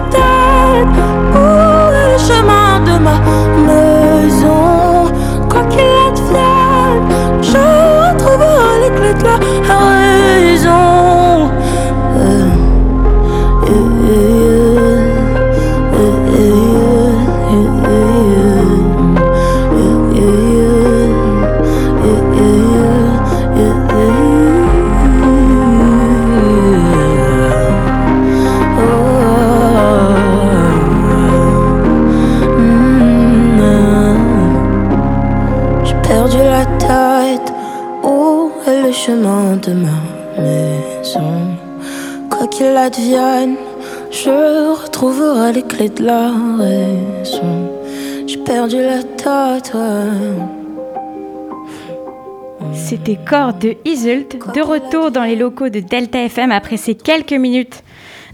C'était 53.05 53.19
Corps 53.29 53.55
de 53.55 53.75
Isult, 53.85 54.39
de 54.55 54.61
retour 54.61 55.11
dans 55.11 55.25
les 55.25 55.35
locaux 55.35 55.69
de 55.69 55.81
Delta 55.81 56.23
FM 56.23 56.53
après 56.53 56.77
ces 56.77 56.95
quelques 56.95 57.33
minutes 57.33 57.83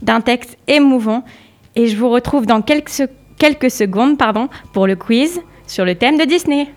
d'un 0.02 0.20
texte 0.20 0.58
émouvant. 0.66 1.24
Et 1.74 1.86
je 1.86 1.96
vous 1.96 2.10
retrouve 2.10 2.44
dans 2.44 2.60
quelques, 2.60 3.08
quelques 3.38 3.70
secondes 3.70 4.18
pour 4.74 4.86
le 4.86 4.94
quiz 4.94 5.40
sur 5.66 5.86
le 5.86 5.94
thème 5.94 6.18
de 6.18 6.24
Disney. 6.24 6.68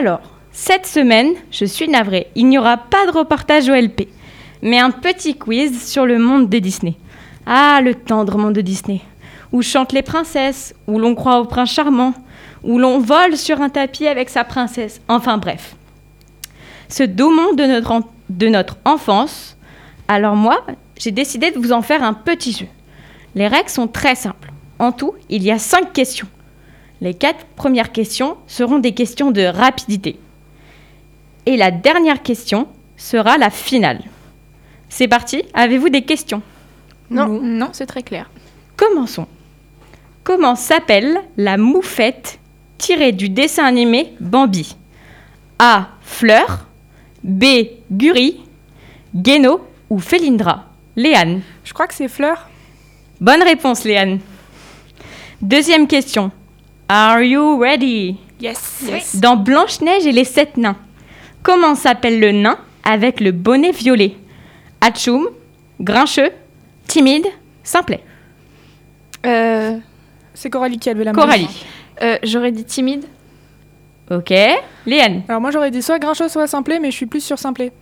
Alors, 0.00 0.20
cette 0.50 0.86
semaine, 0.86 1.34
je 1.52 1.64
suis 1.64 1.86
navrée, 1.86 2.26
il 2.34 2.48
n'y 2.48 2.58
aura 2.58 2.76
pas 2.76 3.06
de 3.06 3.16
reportage 3.16 3.68
OLP, 3.68 4.08
mais 4.62 4.80
un 4.80 4.90
petit 4.90 5.36
quiz 5.36 5.80
sur 5.88 6.06
le 6.06 6.18
monde 6.18 6.48
de 6.48 6.58
Disney. 6.58 6.96
Ah, 7.46 7.80
le 7.80 7.94
tendre 7.94 8.36
monde 8.36 8.54
de 8.54 8.62
Disney, 8.62 9.00
où 9.52 9.62
chantent 9.62 9.92
les 9.92 10.02
princesses, 10.02 10.74
où 10.88 10.98
l'on 10.98 11.14
croit 11.14 11.38
au 11.38 11.44
prince 11.44 11.70
charmant, 11.70 12.14
où 12.62 12.78
l'on 12.78 12.98
vole 13.00 13.36
sur 13.36 13.60
un 13.60 13.68
tapis 13.68 14.06
avec 14.06 14.28
sa 14.30 14.44
princesse. 14.44 15.00
Enfin 15.08 15.38
bref. 15.38 15.74
Ce 16.88 17.02
doux 17.02 17.30
monde 17.30 17.56
de 17.56 17.64
notre, 17.66 17.92
en- 17.92 18.08
de 18.28 18.48
notre 18.48 18.76
enfance. 18.84 19.56
Alors 20.08 20.34
moi, 20.36 20.64
j'ai 20.98 21.12
décidé 21.12 21.50
de 21.50 21.58
vous 21.58 21.72
en 21.72 21.82
faire 21.82 22.02
un 22.02 22.14
petit 22.14 22.52
jeu. 22.52 22.66
Les 23.34 23.46
règles 23.46 23.68
sont 23.70 23.86
très 23.86 24.14
simples. 24.16 24.52
En 24.78 24.92
tout, 24.92 25.14
il 25.28 25.42
y 25.42 25.50
a 25.50 25.58
cinq 25.58 25.92
questions. 25.92 26.26
Les 27.00 27.14
quatre 27.14 27.44
premières 27.56 27.92
questions 27.92 28.36
seront 28.46 28.78
des 28.78 28.92
questions 28.92 29.30
de 29.30 29.42
rapidité. 29.42 30.18
Et 31.46 31.56
la 31.56 31.70
dernière 31.70 32.22
question 32.22 32.66
sera 32.96 33.38
la 33.38 33.50
finale. 33.50 34.00
C'est 34.88 35.08
parti, 35.08 35.44
avez-vous 35.54 35.88
des 35.88 36.02
questions? 36.02 36.42
Non, 37.08 37.28
non, 37.28 37.68
c'est 37.72 37.86
très 37.86 38.02
clair. 38.02 38.28
Commençons. 38.76 39.26
Comment 40.24 40.56
s'appelle 40.56 41.20
la 41.36 41.56
moufette 41.56 42.39
tirée 42.80 43.12
du 43.12 43.28
dessin 43.28 43.64
animé 43.64 44.14
Bambi 44.20 44.74
A. 45.58 45.88
Fleur. 46.00 46.66
B. 47.22 47.44
Guri. 47.92 48.40
Guéno 49.14 49.60
ou 49.90 49.98
Félindra? 50.00 50.64
Léane. 50.96 51.42
Je 51.64 51.72
crois 51.72 51.86
que 51.86 51.94
c'est 51.94 52.08
Fleur. 52.08 52.48
Bonne 53.20 53.42
réponse, 53.42 53.84
Léane. 53.84 54.18
Deuxième 55.42 55.86
question. 55.86 56.30
Are 56.88 57.20
you 57.20 57.58
ready? 57.58 58.16
Yes. 58.40 59.16
Dans 59.16 59.36
Blanche-Neige 59.36 60.06
et 60.06 60.12
les 60.12 60.24
sept 60.24 60.56
nains, 60.56 60.76
comment 61.42 61.74
s'appelle 61.74 62.18
le 62.18 62.32
nain 62.32 62.58
avec 62.82 63.20
le 63.20 63.32
bonnet 63.32 63.70
violet? 63.70 64.16
Atchoum, 64.80 65.28
grincheux, 65.80 66.30
timide, 66.86 67.26
simplet. 67.62 68.00
Euh, 69.26 69.76
C'est 70.32 70.48
Coralie 70.48 70.78
qui 70.78 70.88
a 70.88 70.94
levé 70.94 71.04
la 71.04 71.12
main. 71.12 71.20
Coralie. 71.20 71.48
Euh, 72.02 72.16
J'aurais 72.22 72.52
dit 72.52 72.64
timide. 72.64 73.04
Ok. 74.10 74.32
Léane. 74.86 75.22
Alors 75.28 75.40
moi 75.40 75.50
j'aurais 75.50 75.70
dit 75.70 75.82
soit 75.82 75.98
Grincheux, 75.98 76.28
soit 76.28 76.46
Simplet, 76.46 76.80
mais 76.80 76.90
je 76.90 76.96
suis 76.96 77.06
plus 77.06 77.22
sur 77.22 77.38
Simplet. 77.38 77.72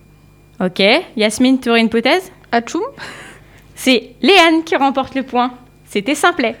Ok. 0.63 0.81
Yasmine, 1.15 1.59
tu 1.59 1.69
aurais 1.69 1.79
une 1.79 1.87
hypothèse? 1.87 2.31
Atchoum 2.51 2.83
C'est 3.75 4.11
Léane 4.21 4.63
qui 4.63 4.75
remporte 4.75 5.15
le 5.15 5.23
point. 5.23 5.53
C'était 5.85 6.15
simplet. 6.15 6.55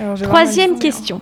Alors, 0.00 0.18
Troisième 0.20 0.78
question. 0.78 1.20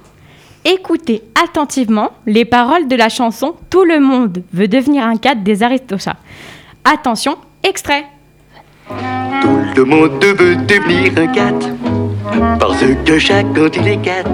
Écoutez 0.64 1.22
attentivement 1.42 2.10
les 2.26 2.44
paroles 2.44 2.86
de 2.86 2.94
la 2.96 3.08
chanson 3.08 3.54
Tout 3.70 3.84
le 3.84 3.98
monde 3.98 4.42
veut 4.52 4.68
devenir 4.68 5.04
un 5.04 5.16
cadre 5.16 5.42
des 5.42 5.62
Aristochats. 5.62 6.16
Attention, 6.84 7.38
extrait. 7.62 8.04
Tout 9.40 9.58
le 9.76 9.84
monde 9.84 10.22
veut 10.22 10.56
devenir 10.56 11.12
un 11.16 11.26
cat 11.28 11.52
Parce 12.58 12.84
que 13.04 13.18
chaque 13.18 13.46
quand 13.54 13.76
il 13.76 13.88
est 13.88 13.96
cat 13.96 14.25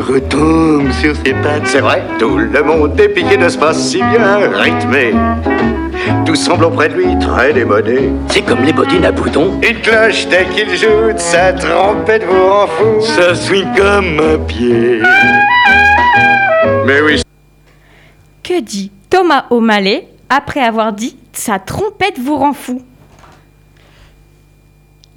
Retombe 0.00 0.90
sur 0.92 1.14
ses 1.16 1.34
pattes. 1.34 1.66
C'est 1.66 1.80
vrai, 1.80 2.02
tout 2.18 2.38
le 2.38 2.62
monde 2.62 2.98
est 2.98 3.08
piqué 3.08 3.36
de 3.36 3.48
ce 3.48 3.58
pas 3.58 3.74
si 3.74 3.98
bien 3.98 4.38
rythmé. 4.52 5.12
Tout 6.24 6.34
semble 6.34 6.64
auprès 6.64 6.88
de 6.88 6.94
lui 6.94 7.18
très 7.18 7.52
démodé. 7.52 8.10
C'est 8.28 8.42
comme 8.42 8.62
les 8.62 8.72
bottines 8.72 9.04
à 9.04 9.12
boutons. 9.12 9.60
Une 9.62 9.80
cloche 9.80 10.26
dès 10.28 10.46
qu'il 10.46 10.70
joue 10.76 11.12
de 11.12 11.18
sa 11.18 11.52
trompette 11.52 12.24
vous 12.24 12.46
rend 12.48 12.66
fou. 12.66 13.00
Ça 13.00 13.34
swing 13.34 13.66
comme 13.76 14.20
un 14.20 14.38
pied. 14.38 15.00
Mais 16.86 17.00
oui. 17.02 17.22
Que 18.42 18.60
dit 18.60 18.90
Thomas 19.10 19.44
O'Malley 19.50 20.08
après 20.28 20.60
avoir 20.60 20.92
dit 20.92 21.16
Sa 21.32 21.58
trompette 21.58 22.18
vous 22.18 22.36
rend 22.36 22.52
fou? 22.52 22.82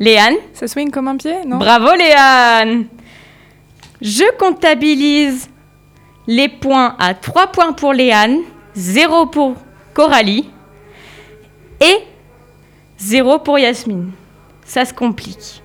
Léane 0.04 0.36
Ça 0.54 0.68
swing 0.68 0.92
comme 0.92 1.08
un 1.08 1.18
pied, 1.18 1.36
non? 1.46 1.58
Bravo 1.58 1.94
Léane 1.96 2.86
Je 4.02 4.24
comptabilise 4.38 5.50
les 6.28 6.50
points 6.50 6.96
à 7.00 7.14
3 7.14 7.48
points 7.48 7.74
pour 7.74 7.94
Léane, 7.94 8.40
0 8.76 9.28
pour 9.28 9.56
Coralie 9.94 10.50
et 11.82 11.98
0 12.98 13.40
pour 13.40 13.60
Yasmine. 13.60 14.12
ça 14.66 14.86
se 14.86 14.94
complique. 14.94 15.62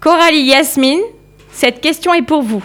Coralie, 0.00 0.42
Yasmine, 0.44 1.00
cette 1.52 1.80
question 1.80 2.14
est 2.14 2.22
pour 2.22 2.42
vous. 2.42 2.64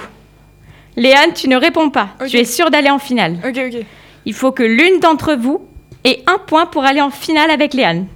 Léane, 0.95 1.33
tu 1.33 1.49
ne 1.49 1.57
réponds 1.57 1.89
pas. 1.89 2.09
Tu 2.29 2.37
es 2.37 2.45
sûre 2.45 2.69
d'aller 2.69 2.89
en 2.89 2.99
finale. 2.99 3.37
Ok, 3.45 3.57
ok. 3.57 3.85
Il 4.25 4.33
faut 4.33 4.51
que 4.51 4.63
l'une 4.63 4.99
d'entre 4.99 5.33
vous 5.33 5.61
ait 6.05 6.23
un 6.27 6.37
point 6.37 6.65
pour 6.65 6.83
aller 6.85 7.01
en 7.01 7.09
finale 7.09 7.49
avec 7.49 7.73
Léane. 7.73 8.07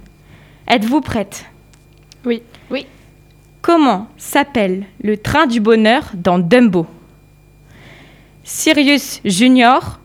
Êtes-vous 0.68 1.00
prête? 1.00 1.44
Oui. 2.24 2.42
Oui. 2.70 2.86
Comment 3.62 4.08
s'appelle 4.16 4.84
le 5.02 5.16
train 5.16 5.46
du 5.46 5.60
bonheur 5.60 6.10
dans 6.14 6.38
Dumbo? 6.38 6.86
Sirius 8.44 9.20
Junior, 9.24 10.00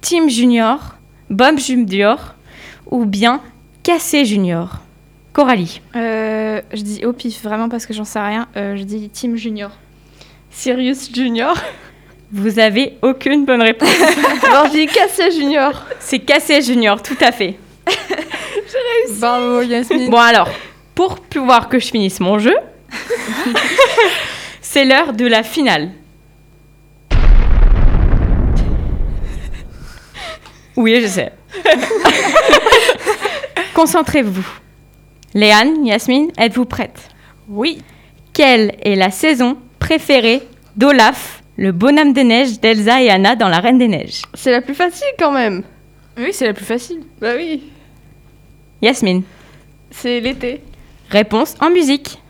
Tim 0.00 0.28
Junior, 0.28 0.96
Bob 1.30 1.58
Junior 1.58 2.34
ou 2.90 3.04
bien 3.04 3.40
Cassé 3.82 4.24
Junior? 4.24 4.80
Coralie. 5.32 5.80
Euh, 5.96 6.60
je 6.72 6.82
dis 6.82 7.04
au 7.04 7.12
pif, 7.12 7.42
vraiment 7.42 7.68
parce 7.68 7.86
que 7.86 7.94
j'en 7.94 8.04
sais 8.04 8.20
rien. 8.20 8.48
Euh, 8.56 8.76
je 8.76 8.82
dis 8.82 9.08
Team 9.08 9.36
Junior. 9.36 9.70
Sirius 10.50 11.12
Junior? 11.14 11.56
Vous 12.32 12.58
avez 12.58 12.98
aucune 13.02 13.46
bonne 13.46 13.62
réponse. 13.62 13.88
Alors 14.48 14.66
je 14.66 14.72
dis 14.72 14.86
Cassé 14.86 15.30
Junior. 15.30 15.86
C'est 15.98 16.18
Cassé 16.18 16.60
Junior, 16.60 17.02
tout 17.02 17.16
à 17.20 17.32
fait. 17.32 17.56
Bravo 19.18 19.62
Yasmine. 19.62 20.10
Bon 20.10 20.18
alors, 20.18 20.48
pour 20.98 21.20
pouvoir 21.20 21.68
que 21.68 21.78
je 21.78 21.86
finisse 21.86 22.18
mon 22.18 22.40
jeu, 22.40 22.56
c'est 24.60 24.84
l'heure 24.84 25.12
de 25.12 25.26
la 25.26 25.44
finale. 25.44 25.90
Oui, 30.74 31.00
je 31.00 31.06
sais. 31.06 31.32
Concentrez-vous. 33.74 34.44
Léane, 35.34 35.86
Yasmine, 35.86 36.32
êtes-vous 36.36 36.64
prête 36.64 37.10
Oui. 37.48 37.80
Quelle 38.32 38.74
est 38.82 38.96
la 38.96 39.12
saison 39.12 39.56
préférée 39.78 40.42
d'Olaf, 40.74 41.44
le 41.56 41.70
bonhomme 41.70 42.12
des 42.12 42.24
neiges 42.24 42.58
d'Elsa 42.58 43.02
et 43.02 43.10
Anna 43.10 43.36
dans 43.36 43.48
La 43.48 43.60
Reine 43.60 43.78
des 43.78 43.86
Neiges? 43.86 44.22
C'est 44.34 44.50
la 44.50 44.62
plus 44.62 44.74
facile 44.74 45.06
quand 45.16 45.30
même. 45.30 45.62
Oui, 46.16 46.30
c'est 46.32 46.46
la 46.46 46.54
plus 46.54 46.64
facile. 46.64 47.02
Bah 47.20 47.34
oui. 47.36 47.70
Yasmine. 48.82 49.22
C'est 49.92 50.18
l'été. 50.18 50.60
Réponse 51.10 51.54
en 51.60 51.70
musique. 51.70 52.22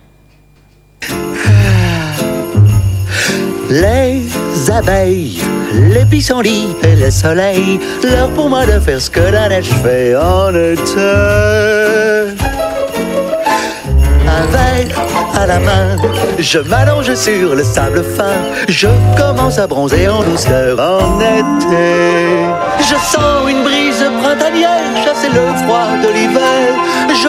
Les 3.68 4.22
abeilles, 4.70 5.42
les 5.72 6.04
pissenlits 6.04 6.68
et 6.84 6.94
le 6.94 7.10
soleil, 7.10 7.80
l'heure 8.04 8.30
pour 8.30 8.48
moi 8.48 8.64
de 8.66 8.78
faire 8.78 9.00
ce 9.00 9.10
que 9.10 9.20
la 9.20 9.48
neige 9.48 9.70
fait 9.82 10.14
en 10.16 10.50
été. 10.54 11.00
Un 14.26 14.46
verre 14.46 15.06
à 15.34 15.46
la 15.46 15.58
main, 15.58 15.96
je 16.38 16.60
m'allonge 16.60 17.14
sur 17.14 17.56
le 17.56 17.64
sable 17.64 18.04
fin, 18.04 18.36
je 18.68 18.88
commence 19.16 19.58
à 19.58 19.66
bronzer 19.66 20.08
en 20.08 20.22
douceur 20.22 20.78
en 20.78 21.20
été. 21.20 22.46
Je 22.80 22.94
sens 22.94 23.50
une 23.50 23.64
brise 23.64 24.04
printanière 24.22 25.04
chasser 25.04 25.28
le 25.28 25.52
froid 25.64 25.88
de 26.02 26.08
l'hiver. 26.14 27.27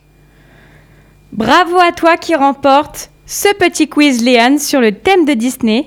Bravo 1.39 1.79
à 1.79 1.93
toi 1.93 2.17
qui 2.17 2.35
remporte 2.35 3.11
ce 3.25 3.47
petit 3.55 3.87
quiz 3.87 4.21
Léane 4.21 4.59
sur 4.59 4.81
le 4.81 4.91
thème 4.91 5.23
de 5.23 5.31
Disney. 5.31 5.85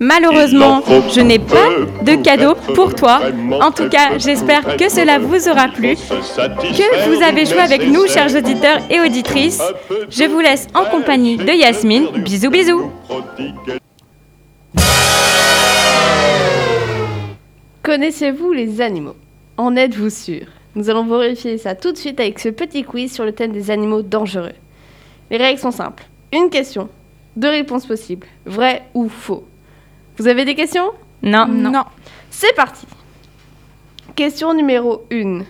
Malheureusement, 0.00 0.82
je 1.14 1.20
n'ai 1.20 1.38
pas 1.38 1.68
de 2.02 2.16
cadeau 2.16 2.56
pour 2.74 2.92
toi. 2.92 3.20
En 3.60 3.70
tout 3.70 3.88
cas, 3.88 4.18
j'espère 4.18 4.76
que 4.76 4.90
cela 4.90 5.20
vous 5.20 5.48
aura 5.48 5.68
plu, 5.68 5.94
que 5.94 7.08
vous 7.08 7.22
avez 7.22 7.46
joué 7.46 7.60
avec 7.60 7.86
nous, 7.86 8.08
chers 8.08 8.34
auditeurs 8.34 8.80
et 8.90 9.00
auditrices. 9.00 9.62
Je 10.10 10.24
vous 10.24 10.40
laisse 10.40 10.66
en 10.74 10.86
compagnie 10.86 11.36
de 11.36 11.52
Yasmine. 11.52 12.08
Bisous, 12.24 12.50
bisous. 12.50 12.90
Connaissez-vous 17.84 18.50
les 18.50 18.80
animaux? 18.80 19.14
En 19.56 19.76
êtes-vous 19.76 20.10
sûr? 20.10 20.46
Nous 20.74 20.90
allons 20.90 21.06
vérifier 21.06 21.58
ça 21.58 21.76
tout 21.76 21.92
de 21.92 21.96
suite 21.96 22.18
avec 22.18 22.40
ce 22.40 22.48
petit 22.48 22.82
quiz 22.82 23.12
sur 23.12 23.24
le 23.24 23.30
thème 23.30 23.52
des 23.52 23.70
animaux 23.70 24.02
dangereux. 24.02 24.50
Les 25.30 25.36
règles 25.36 25.60
sont 25.60 25.70
simples. 25.70 26.04
Une 26.32 26.50
question, 26.50 26.88
deux 27.36 27.48
réponses 27.48 27.86
possibles, 27.86 28.26
vrai 28.44 28.84
ou 28.94 29.08
faux. 29.08 29.46
Vous 30.16 30.28
avez 30.28 30.44
des 30.44 30.54
questions? 30.54 30.92
Non. 31.22 31.46
Non. 31.46 31.84
C'est 32.30 32.54
parti. 32.54 32.86
Question 34.14 34.54
numéro 34.54 35.06
1. 35.12 35.40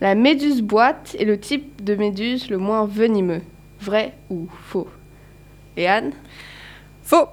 La 0.00 0.14
méduse 0.14 0.62
boîte 0.62 1.16
est 1.18 1.24
le 1.24 1.38
type 1.38 1.84
de 1.84 1.94
méduse 1.94 2.50
le 2.50 2.58
moins 2.58 2.86
venimeux. 2.86 3.42
Vrai 3.80 4.14
ou 4.30 4.48
faux? 4.66 4.88
Léane 5.76 6.12
Faux. 7.02 7.28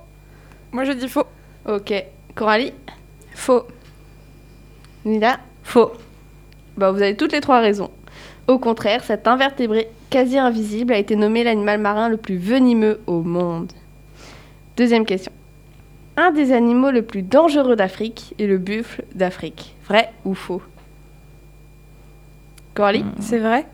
Moi 0.71 0.83
je 0.83 0.91
dis 0.91 1.07
faux. 1.07 1.25
Ok. 1.67 1.93
Coralie? 2.35 2.73
Faux. 3.33 3.63
Nina? 5.05 5.39
Faux. 5.63 5.91
Bah, 6.77 6.91
vous 6.91 7.01
avez 7.01 7.15
toutes 7.15 7.31
les 7.31 7.41
trois 7.41 7.59
raisons. 7.59 7.89
Au 8.47 8.59
contraire, 8.59 9.03
cet 9.03 9.27
invertébré 9.27 9.89
quasi 10.11 10.37
invisible 10.37 10.93
a 10.93 10.97
été 10.97 11.15
nommé 11.15 11.43
l'animal 11.43 11.79
marin 11.79 12.09
le 12.09 12.17
plus 12.17 12.37
venimeux 12.37 12.99
au 13.07 13.23
monde. 13.23 13.71
Deuxième 14.77 15.05
question. 15.05 15.31
Un 16.17 16.31
des 16.31 16.51
animaux 16.51 16.91
le 16.91 17.01
plus 17.01 17.23
dangereux 17.23 17.75
d'Afrique 17.75 18.35
est 18.37 18.45
le 18.45 18.59
buffle 18.59 19.03
d'Afrique. 19.15 19.75
Vrai 19.87 20.11
ou 20.25 20.35
faux? 20.35 20.61
Coralie 22.75 23.05
C'est 23.19 23.39
vrai 23.39 23.65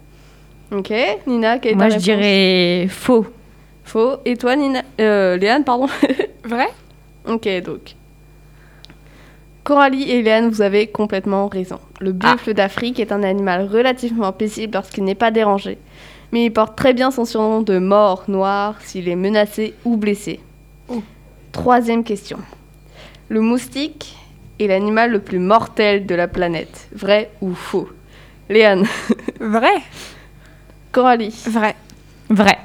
Ok. 0.71 0.93
Nina, 1.26 1.60
quelle 1.60 1.71
est 1.71 1.76
ta 1.76 1.78
Moi, 1.78 1.89
je 1.89 1.93
réponse? 1.95 2.04
dirais 2.04 2.88
faux. 2.89 3.26
Faux. 3.84 4.17
Et 4.26 4.38
toi, 4.38 4.56
Nina? 4.56 4.84
Euh, 5.02 5.38
Léane, 5.38 5.63
pardon. 5.63 5.88
Vrai 6.43 6.67
ok, 7.26 7.47
donc. 7.63 7.95
Coralie 9.63 10.12
et 10.12 10.21
Léane, 10.21 10.50
vous 10.50 10.62
avez 10.62 10.88
complètement 10.88 11.47
raison. 11.47 11.80
Le 12.00 12.12
buffle 12.12 12.54
d'Afrique 12.54 13.00
est 13.00 13.12
un 13.12 13.23
animal 13.23 13.65
relativement 13.65 14.32
paisible 14.32 14.73
lorsqu'il 14.76 15.04
n'est 15.04 15.15
pas 15.15 15.32
dérangé. 15.32 15.78
Mais 16.32 16.46
il 16.46 16.52
porte 16.52 16.76
très 16.76 16.94
bien 16.94 17.12
son 17.12 17.26
surnom 17.26 17.62
de 17.62 17.80
mort 17.80 18.26
noir 18.28 18.76
s'il 18.82 19.08
est 19.08 19.16
menacé 19.16 19.74
ou 19.86 19.98
blessé. 19.98 20.40
Oh. 20.90 21.02
Troisième 21.52 22.04
question. 22.04 22.40
Le 23.30 23.42
moustique 23.42 24.16
est 24.60 24.68
l'animal 24.68 25.12
le 25.12 25.20
plus 25.20 25.40
mortel 25.40 26.06
de 26.06 26.16
la 26.16 26.28
planète. 26.28 26.88
Vrai 26.94 27.32
ou 27.42 27.54
faux? 27.54 27.90
Léane. 28.50 28.86
Vrai 29.40 29.82
Coralie. 30.92 31.44
Vrai. 31.48 31.76
Vrai. 32.30 32.58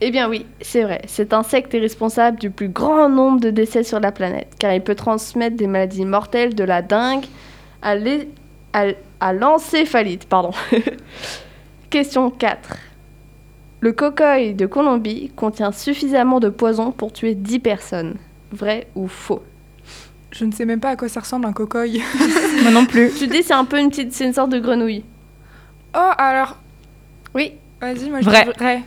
Eh 0.00 0.10
bien 0.10 0.28
oui, 0.28 0.44
c'est 0.60 0.82
vrai. 0.82 1.00
Cet 1.06 1.32
insecte 1.32 1.74
est 1.74 1.80
responsable 1.80 2.38
du 2.38 2.50
plus 2.50 2.68
grand 2.68 3.08
nombre 3.08 3.40
de 3.40 3.50
décès 3.50 3.82
sur 3.82 3.98
la 3.98 4.12
planète, 4.12 4.52
car 4.58 4.74
il 4.74 4.82
peut 4.82 4.94
transmettre 4.94 5.56
des 5.56 5.66
maladies 5.66 6.04
mortelles 6.04 6.54
de 6.54 6.64
la 6.64 6.82
dengue 6.82 7.24
à 7.80 9.32
l'encéphalite. 9.32 10.28
Pardon. 10.28 10.50
Question 11.90 12.30
4. 12.30 12.76
Le 13.80 13.92
cocoï 13.92 14.54
de 14.54 14.66
Colombie 14.66 15.30
contient 15.36 15.72
suffisamment 15.72 16.40
de 16.40 16.48
poison 16.48 16.90
pour 16.92 17.12
tuer 17.12 17.34
10 17.34 17.58
personnes. 17.60 18.16
Vrai 18.52 18.88
ou 18.94 19.06
faux? 19.08 19.42
Je 20.32 20.44
ne 20.44 20.52
sais 20.52 20.64
même 20.64 20.80
pas 20.80 20.90
à 20.90 20.96
quoi 20.96 21.08
ça 21.08 21.20
ressemble 21.20 21.46
un 21.46 21.52
cocoï. 21.52 22.02
Moi 22.62 22.70
non 22.70 22.86
plus. 22.86 23.12
Tu 23.18 23.26
dis 23.26 23.42
c'est 23.42 23.54
un 23.54 23.64
peu 23.64 23.78
une 23.78 23.90
petite, 23.90 24.12
c'est 24.12 24.24
une 24.24 24.32
sorte 24.32 24.50
de 24.50 24.58
grenouille. 24.58 25.04
Oh 25.94 26.10
alors, 26.18 26.56
Oui. 27.34 27.52
vas-y, 27.80 28.10
moi 28.10 28.20
je 28.20 28.26
Vrai. 28.26 28.44
dis 28.44 28.50
vrai. 28.58 28.82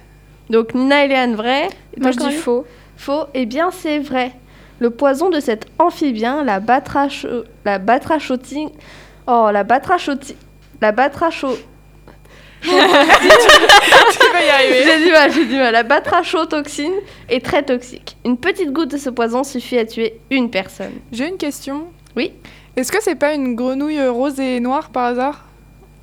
Donc 0.49 0.73
Nina 0.75 1.05
et 1.05 1.07
Léane, 1.07 1.35
vrai 1.35 1.67
Et 1.95 2.01
toi, 2.01 2.01
Moi, 2.01 2.11
je 2.11 2.17
dis 2.29 2.35
faux. 2.35 2.65
Faux, 2.97 3.23
eh 3.33 3.45
bien 3.45 3.71
c'est 3.71 3.99
vrai. 3.99 4.33
Le 4.79 4.89
poison 4.91 5.29
de 5.29 5.39
cet 5.39 5.65
amphibien, 5.79 6.43
la 6.43 6.59
batracho... 6.59 7.27
la 7.65 7.79
batrachotine... 7.79 8.69
Oh, 9.27 9.49
la 9.51 9.63
batrachotine... 9.63 10.35
La 10.81 10.91
batracho... 10.91 11.49
tu 12.61 12.69
vas 12.69 14.43
y 14.43 14.49
arriver. 14.49 14.83
J'ai 14.83 15.05
du 15.05 15.11
mal, 15.11 15.31
j'ai 15.31 15.45
du 15.45 15.55
mal. 15.55 15.73
La 15.73 15.83
batrachotoxine 15.83 16.93
est 17.29 17.43
très 17.43 17.63
toxique. 17.63 18.17
Une 18.25 18.37
petite 18.37 18.71
goutte 18.71 18.91
de 18.91 18.97
ce 18.97 19.09
poison 19.09 19.43
suffit 19.43 19.77
à 19.77 19.85
tuer 19.85 20.19
une 20.29 20.49
personne. 20.49 20.93
J'ai 21.11 21.27
une 21.27 21.37
question. 21.37 21.85
Oui. 22.15 22.33
Est-ce 22.75 22.91
que 22.91 23.01
c'est 23.01 23.15
pas 23.15 23.33
une 23.33 23.55
grenouille 23.55 23.99
euh, 23.99 24.11
rose 24.11 24.39
et 24.39 24.59
noire 24.59 24.89
par 24.89 25.05
hasard? 25.05 25.45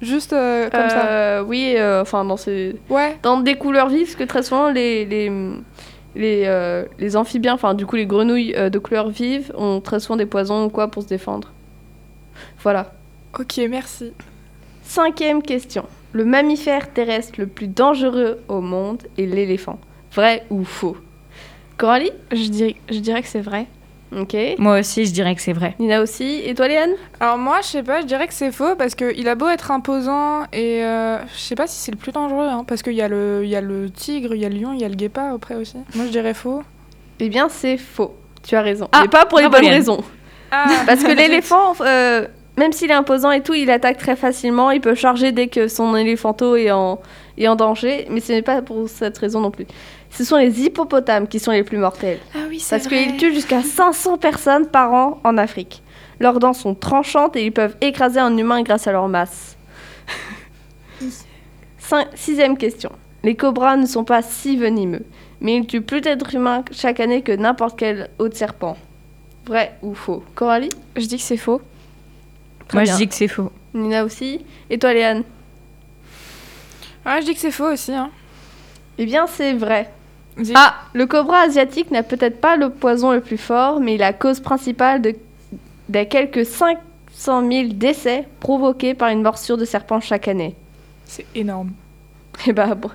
Juste 0.02 0.32
euh, 0.32 0.68
comme 0.70 0.90
ça. 0.90 1.06
Euh, 1.06 1.42
Oui, 1.42 1.74
euh, 1.76 2.02
enfin 2.02 2.24
dans 2.24 2.36
ces... 2.36 2.76
Ouais. 2.90 3.16
Dans 3.22 3.40
des 3.40 3.56
couleurs 3.56 3.88
vives, 3.88 4.06
parce 4.06 4.16
que 4.16 4.24
très 4.24 4.42
souvent 4.42 4.70
les... 4.70 5.04
les... 5.04 5.30
Les, 6.18 6.44
euh, 6.46 6.86
les 6.98 7.14
amphibiens, 7.14 7.52
enfin 7.52 7.74
du 7.74 7.84
coup 7.84 7.96
les 7.96 8.06
grenouilles 8.06 8.54
euh, 8.56 8.70
de 8.70 8.78
couleur 8.78 9.10
vive 9.10 9.52
ont 9.54 9.82
très 9.82 10.00
souvent 10.00 10.16
des 10.16 10.24
poisons 10.24 10.64
ou 10.64 10.70
quoi 10.70 10.88
pour 10.90 11.02
se 11.02 11.08
défendre. 11.08 11.52
Voilà. 12.62 12.94
Ok, 13.38 13.60
merci. 13.68 14.14
Cinquième 14.82 15.42
question. 15.42 15.84
Le 16.12 16.24
mammifère 16.24 16.92
terrestre 16.92 17.34
le 17.38 17.46
plus 17.46 17.68
dangereux 17.68 18.40
au 18.48 18.60
monde 18.60 19.02
est 19.18 19.26
l'éléphant. 19.26 19.78
Vrai 20.14 20.44
ou 20.50 20.64
faux? 20.64 20.96
Coralie? 21.76 22.12
Je 22.32 22.48
dirais, 22.48 22.76
je 22.90 22.98
dirais 22.98 23.22
que 23.22 23.28
c'est 23.28 23.40
vrai. 23.40 23.66
Ok. 24.16 24.34
Moi 24.58 24.78
aussi, 24.78 25.04
je 25.04 25.12
dirais 25.12 25.34
que 25.34 25.42
c'est 25.42 25.52
vrai. 25.52 25.74
Nina 25.78 26.00
aussi. 26.00 26.40
Et 26.44 26.54
toi, 26.54 26.68
Léane? 26.68 26.92
Alors 27.20 27.36
moi, 27.38 27.58
je 27.60 27.66
sais 27.66 27.82
pas, 27.82 28.00
je 28.00 28.06
dirais 28.06 28.26
que 28.28 28.32
c'est 28.32 28.52
faux 28.52 28.76
parce 28.76 28.94
qu'il 28.94 29.28
a 29.28 29.34
beau 29.34 29.48
être 29.48 29.70
imposant 29.72 30.44
et 30.52 30.84
euh, 30.84 31.18
je 31.34 31.38
sais 31.38 31.56
pas 31.56 31.66
si 31.66 31.76
c'est 31.80 31.90
le 31.90 31.98
plus 31.98 32.12
dangereux 32.12 32.46
hein, 32.46 32.64
parce 32.66 32.82
qu'il 32.82 32.92
y, 32.94 33.02
a 33.02 33.08
le- 33.08 33.40
il 33.42 33.50
y 33.50 33.56
a 33.56 33.60
le 33.60 33.90
tigre, 33.90 34.34
il 34.34 34.40
y 34.40 34.46
a 34.46 34.48
le 34.48 34.54
lion, 34.56 34.72
il 34.72 34.80
y 34.80 34.84
a 34.84 34.88
le 34.88 34.94
guépard 34.94 35.34
après 35.34 35.56
aussi. 35.56 35.76
Moi, 35.96 36.06
je 36.06 36.10
dirais 36.12 36.34
faux. 36.34 36.62
Eh 37.18 37.28
bien, 37.28 37.48
c'est 37.50 37.76
faux. 37.76 38.14
Tu 38.46 38.54
as 38.54 38.62
raison. 38.62 38.88
Ah, 38.92 39.00
Mais 39.02 39.08
pas 39.08 39.26
pour 39.26 39.40
les 39.40 39.48
bonnes 39.48 39.66
raisons. 39.66 40.02
Ah, 40.52 40.68
Parce 40.86 41.02
que 41.02 41.10
l'éléphant, 41.16 41.74
euh, 41.80 42.26
même 42.56 42.72
s'il 42.72 42.90
est 42.90 42.94
imposant 42.94 43.30
et 43.30 43.42
tout, 43.42 43.54
il 43.54 43.70
attaque 43.70 43.98
très 43.98 44.16
facilement. 44.16 44.70
Il 44.70 44.80
peut 44.80 44.94
charger 44.94 45.32
dès 45.32 45.48
que 45.48 45.68
son 45.68 45.94
éléphanto 45.96 46.56
est 46.56 46.70
en, 46.70 47.00
est 47.36 47.48
en 47.48 47.56
danger. 47.56 48.06
Mais 48.10 48.20
ce 48.20 48.32
n'est 48.32 48.42
pas 48.42 48.62
pour 48.62 48.88
cette 48.88 49.18
raison 49.18 49.40
non 49.40 49.50
plus. 49.50 49.66
Ce 50.10 50.24
sont 50.24 50.36
les 50.36 50.62
hippopotames 50.62 51.28
qui 51.28 51.38
sont 51.38 51.50
les 51.52 51.62
plus 51.64 51.76
mortels. 51.78 52.18
Ah 52.34 52.38
oui, 52.48 52.58
c'est 52.60 52.76
Parce 52.76 52.88
qu'ils 52.88 53.16
tuent 53.18 53.34
jusqu'à 53.34 53.62
500 53.62 54.16
personnes 54.18 54.66
par 54.66 54.92
an 54.94 55.20
en 55.24 55.36
Afrique. 55.36 55.82
Leurs 56.20 56.38
dents 56.38 56.54
sont 56.54 56.74
tranchantes 56.74 57.36
et 57.36 57.44
ils 57.44 57.52
peuvent 57.52 57.76
écraser 57.82 58.20
un 58.20 58.34
humain 58.36 58.62
grâce 58.62 58.86
à 58.86 58.92
leur 58.92 59.06
masse. 59.08 59.56
Cin- 61.80 62.06
Sixième 62.14 62.56
question. 62.56 62.90
Les 63.22 63.34
cobras 63.34 63.76
ne 63.76 63.86
sont 63.86 64.04
pas 64.04 64.22
si 64.22 64.56
venimeux, 64.56 65.04
mais 65.40 65.56
ils 65.56 65.66
tuent 65.66 65.80
plus 65.82 66.00
d'êtres 66.00 66.34
humains 66.34 66.64
chaque 66.70 67.00
année 67.00 67.22
que 67.22 67.32
n'importe 67.32 67.78
quel 67.78 68.08
autre 68.18 68.36
serpent. 68.36 68.76
Vrai 69.46 69.74
ou 69.82 69.94
faux? 69.94 70.22
Coralie? 70.34 70.70
Je 70.96 71.06
dis 71.06 71.16
que 71.16 71.22
c'est 71.22 71.36
faux. 71.36 71.60
Très 72.68 72.78
Moi, 72.78 72.82
bien. 72.84 72.92
je 72.94 72.98
dis 72.98 73.08
que 73.08 73.14
c'est 73.14 73.28
faux. 73.28 73.50
Nina 73.74 74.04
aussi. 74.04 74.44
Et 74.70 74.78
toi, 74.78 74.92
Léane? 74.92 75.22
Ouais, 77.04 77.20
je 77.20 77.26
dis 77.26 77.34
que 77.34 77.40
c'est 77.40 77.50
faux 77.50 77.72
aussi. 77.72 77.92
Hein. 77.92 78.10
Eh 78.98 79.04
bien, 79.06 79.26
c'est 79.26 79.52
vrai. 79.52 79.90
Dis- 80.36 80.52
Ah, 80.54 80.74
le 80.92 81.06
cobra 81.06 81.40
asiatique 81.40 81.90
n'a 81.90 82.02
peut-être 82.02 82.40
pas 82.40 82.56
le 82.56 82.70
poison 82.70 83.12
le 83.12 83.20
plus 83.20 83.38
fort, 83.38 83.80
mais 83.80 83.92
il 83.92 83.94
est 83.96 83.98
la 83.98 84.12
cause 84.12 84.40
principale 84.40 85.00
de, 85.00 85.14
des 85.88 86.06
quelques 86.06 86.44
500 86.44 86.78
000 87.48 87.68
décès 87.72 88.26
provoqués 88.40 88.94
par 88.94 89.08
une 89.10 89.22
morsure 89.22 89.56
de 89.56 89.64
serpent 89.64 90.00
chaque 90.00 90.28
année. 90.28 90.54
C'est 91.04 91.26
énorme. 91.34 91.70
Eh 92.46 92.52
ben, 92.52 92.74
bon. 92.74 92.90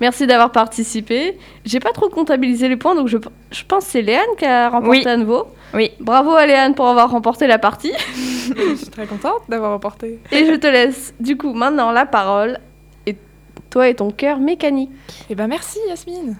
merci 0.00 0.26
d'avoir 0.26 0.52
participé. 0.52 1.36
J'ai 1.64 1.80
pas 1.80 1.90
trop 1.92 2.08
comptabilisé 2.08 2.68
les 2.68 2.76
points, 2.76 2.94
donc 2.94 3.08
je, 3.08 3.16
je 3.50 3.64
pense 3.64 3.86
que 3.86 3.90
c'est 3.90 4.02
Léane 4.02 4.22
qui 4.38 4.44
a 4.44 4.68
remporté 4.68 4.98
Oui. 5.00 5.06
à 5.08 5.16
nouveau. 5.16 5.46
Oui. 5.74 5.90
Bravo 5.98 6.32
à 6.32 6.46
Léane 6.46 6.74
pour 6.74 6.86
avoir 6.86 7.10
remporté 7.10 7.46
la 7.46 7.58
partie. 7.58 7.92
je 8.56 8.74
suis 8.76 8.86
très 8.86 9.06
contente 9.06 9.42
d'avoir 9.48 9.72
remporté. 9.72 10.20
Et 10.30 10.46
je 10.46 10.54
te 10.54 10.66
laisse 10.66 11.14
du 11.18 11.36
coup 11.36 11.52
maintenant 11.52 11.90
la 11.90 12.06
parole. 12.06 12.58
Et 13.06 13.16
toi 13.70 13.88
et 13.88 13.94
ton 13.94 14.10
cœur 14.10 14.38
mécanique. 14.38 14.90
Eh 15.28 15.34
ben 15.34 15.48
merci 15.48 15.78
Yasmine. 15.88 16.36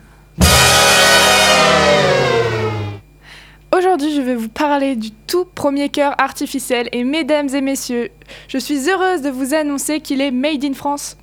Aujourd'hui, 3.76 4.14
je 4.14 4.20
vais 4.20 4.36
vous 4.36 4.48
parler 4.48 4.94
du 4.94 5.10
tout 5.10 5.44
premier 5.44 5.88
cœur 5.88 6.14
artificiel 6.18 6.88
et 6.92 7.02
mesdames 7.02 7.48
et 7.52 7.60
messieurs, 7.60 8.10
je 8.46 8.58
suis 8.58 8.88
heureuse 8.88 9.20
de 9.20 9.30
vous 9.30 9.52
annoncer 9.52 9.98
qu'il 9.98 10.20
est 10.20 10.30
made 10.30 10.64
in 10.64 10.74
France. 10.74 11.16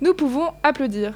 Nous 0.00 0.14
pouvons 0.14 0.52
applaudir. 0.62 1.14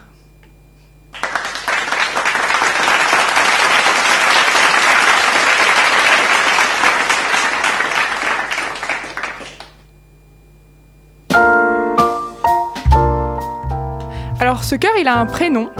Alors 14.47 14.63
ce 14.63 14.77
cœur, 14.77 14.93
il 14.97 15.09
a 15.09 15.19
un 15.19 15.27
prénom. 15.27 15.71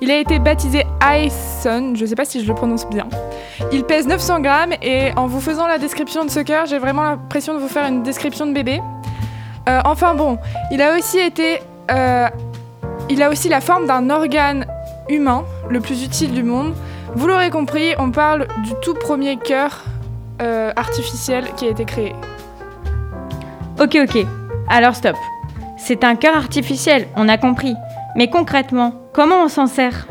Il 0.00 0.10
a 0.10 0.16
été 0.16 0.38
baptisé 0.38 0.86
Aeson, 1.02 1.92
je 1.94 2.00
ne 2.00 2.06
sais 2.06 2.14
pas 2.14 2.24
si 2.24 2.42
je 2.42 2.48
le 2.48 2.54
prononce 2.54 2.88
bien. 2.88 3.06
Il 3.72 3.84
pèse 3.84 4.06
900 4.06 4.40
grammes 4.40 4.72
et 4.80 5.12
en 5.16 5.26
vous 5.26 5.38
faisant 5.38 5.66
la 5.66 5.76
description 5.76 6.24
de 6.24 6.30
ce 6.30 6.40
cœur, 6.40 6.64
j'ai 6.64 6.78
vraiment 6.78 7.02
l'impression 7.02 7.52
de 7.52 7.58
vous 7.58 7.68
faire 7.68 7.84
une 7.84 8.02
description 8.02 8.46
de 8.46 8.54
bébé. 8.54 8.80
Euh, 9.68 9.82
enfin 9.84 10.14
bon, 10.14 10.38
il 10.70 10.80
a 10.80 10.96
aussi 10.96 11.18
été, 11.18 11.60
euh, 11.90 12.26
il 13.10 13.22
a 13.22 13.28
aussi 13.28 13.50
la 13.50 13.60
forme 13.60 13.86
d'un 13.86 14.08
organe 14.08 14.64
humain, 15.10 15.44
le 15.68 15.80
plus 15.80 16.02
utile 16.02 16.32
du 16.32 16.42
monde. 16.42 16.72
Vous 17.16 17.26
l'aurez 17.26 17.50
compris, 17.50 17.92
on 17.98 18.12
parle 18.12 18.48
du 18.64 18.72
tout 18.80 18.94
premier 18.94 19.36
cœur 19.36 19.84
euh, 20.40 20.72
artificiel 20.74 21.44
qui 21.54 21.66
a 21.66 21.68
été 21.68 21.84
créé. 21.84 22.14
Ok, 23.78 23.98
ok. 24.02 24.24
Alors 24.70 24.94
stop. 24.94 25.16
C'est 25.82 26.04
un 26.04 26.14
cœur 26.14 26.36
artificiel, 26.36 27.08
on 27.16 27.28
a 27.28 27.38
compris. 27.38 27.74
Mais 28.16 28.28
concrètement, 28.28 28.94
comment 29.12 29.44
on 29.44 29.48
s'en 29.48 29.66
sert? 29.66 30.06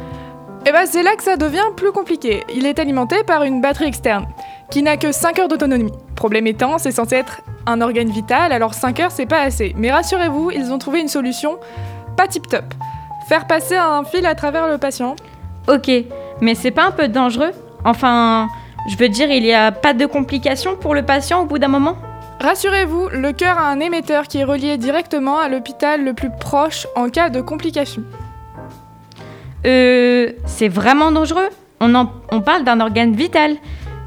Et 0.65 0.71
ben 0.71 0.85
c'est 0.85 1.03
là 1.03 1.15
que 1.15 1.23
ça 1.23 1.37
devient 1.37 1.69
plus 1.75 1.91
compliqué. 1.91 2.43
Il 2.53 2.65
est 2.65 2.79
alimenté 2.79 3.23
par 3.23 3.43
une 3.43 3.61
batterie 3.61 3.87
externe 3.87 4.27
qui 4.69 4.83
n'a 4.83 4.97
que 4.97 5.11
5 5.11 5.39
heures 5.39 5.47
d'autonomie. 5.47 5.91
Problème 6.15 6.47
étant, 6.47 6.77
c'est 6.77 6.91
censé 6.91 7.15
être 7.15 7.41
un 7.65 7.81
organe 7.81 8.09
vital, 8.09 8.51
alors 8.51 8.73
5 8.73 8.99
heures 8.99 9.11
c'est 9.11 9.25
pas 9.25 9.41
assez. 9.41 9.73
Mais 9.77 9.91
rassurez-vous, 9.91 10.51
ils 10.51 10.71
ont 10.71 10.77
trouvé 10.77 10.99
une 11.01 11.07
solution 11.07 11.57
pas 12.17 12.27
tip 12.27 12.47
top. 12.47 12.65
Faire 13.27 13.47
passer 13.47 13.77
un 13.77 14.03
fil 14.03 14.25
à 14.25 14.35
travers 14.35 14.67
le 14.67 14.77
patient. 14.77 15.15
Ok, 15.67 15.89
mais 16.41 16.55
c'est 16.55 16.71
pas 16.71 16.85
un 16.85 16.91
peu 16.91 17.07
dangereux? 17.07 17.51
Enfin, 17.85 18.47
je 18.89 18.97
veux 18.97 19.09
dire, 19.09 19.29
il 19.29 19.45
y 19.45 19.53
a 19.53 19.71
pas 19.71 19.93
de 19.93 20.05
complications 20.05 20.75
pour 20.75 20.93
le 20.93 21.03
patient 21.03 21.41
au 21.41 21.45
bout 21.45 21.59
d'un 21.59 21.67
moment? 21.67 21.95
Rassurez-vous, 22.39 23.09
le 23.11 23.31
cœur 23.33 23.57
a 23.57 23.67
un 23.69 23.79
émetteur 23.79 24.27
qui 24.27 24.37
est 24.39 24.43
relié 24.45 24.77
directement 24.77 25.39
à 25.39 25.49
l'hôpital 25.49 26.03
le 26.05 26.13
plus 26.13 26.29
proche 26.29 26.87
en 26.95 27.09
cas 27.09 27.29
de 27.29 27.41
complications. 27.41 28.03
Euh, 29.65 30.31
c'est 30.45 30.69
vraiment 30.69 31.11
dangereux 31.11 31.49
on, 31.81 31.93
en- 31.95 32.09
on 32.31 32.41
parle 32.41 32.63
d'un 32.63 32.79
organe 32.79 33.13
vital. 33.13 33.55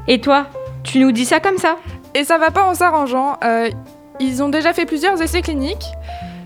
Et 0.07 0.19
toi, 0.19 0.47
tu 0.83 0.99
nous 0.99 1.11
dis 1.11 1.25
ça 1.25 1.39
comme 1.39 1.57
ça 1.57 1.77
Et 2.15 2.23
ça 2.23 2.37
va 2.37 2.49
pas 2.51 2.63
en 2.65 2.73
s'arrangeant. 2.73 3.37
euh, 3.43 3.69
ils 4.19 4.43
ont 4.43 4.49
déjà 4.49 4.73
fait 4.73 4.85
plusieurs 4.85 5.19
essais 5.21 5.41
cliniques. 5.41 5.85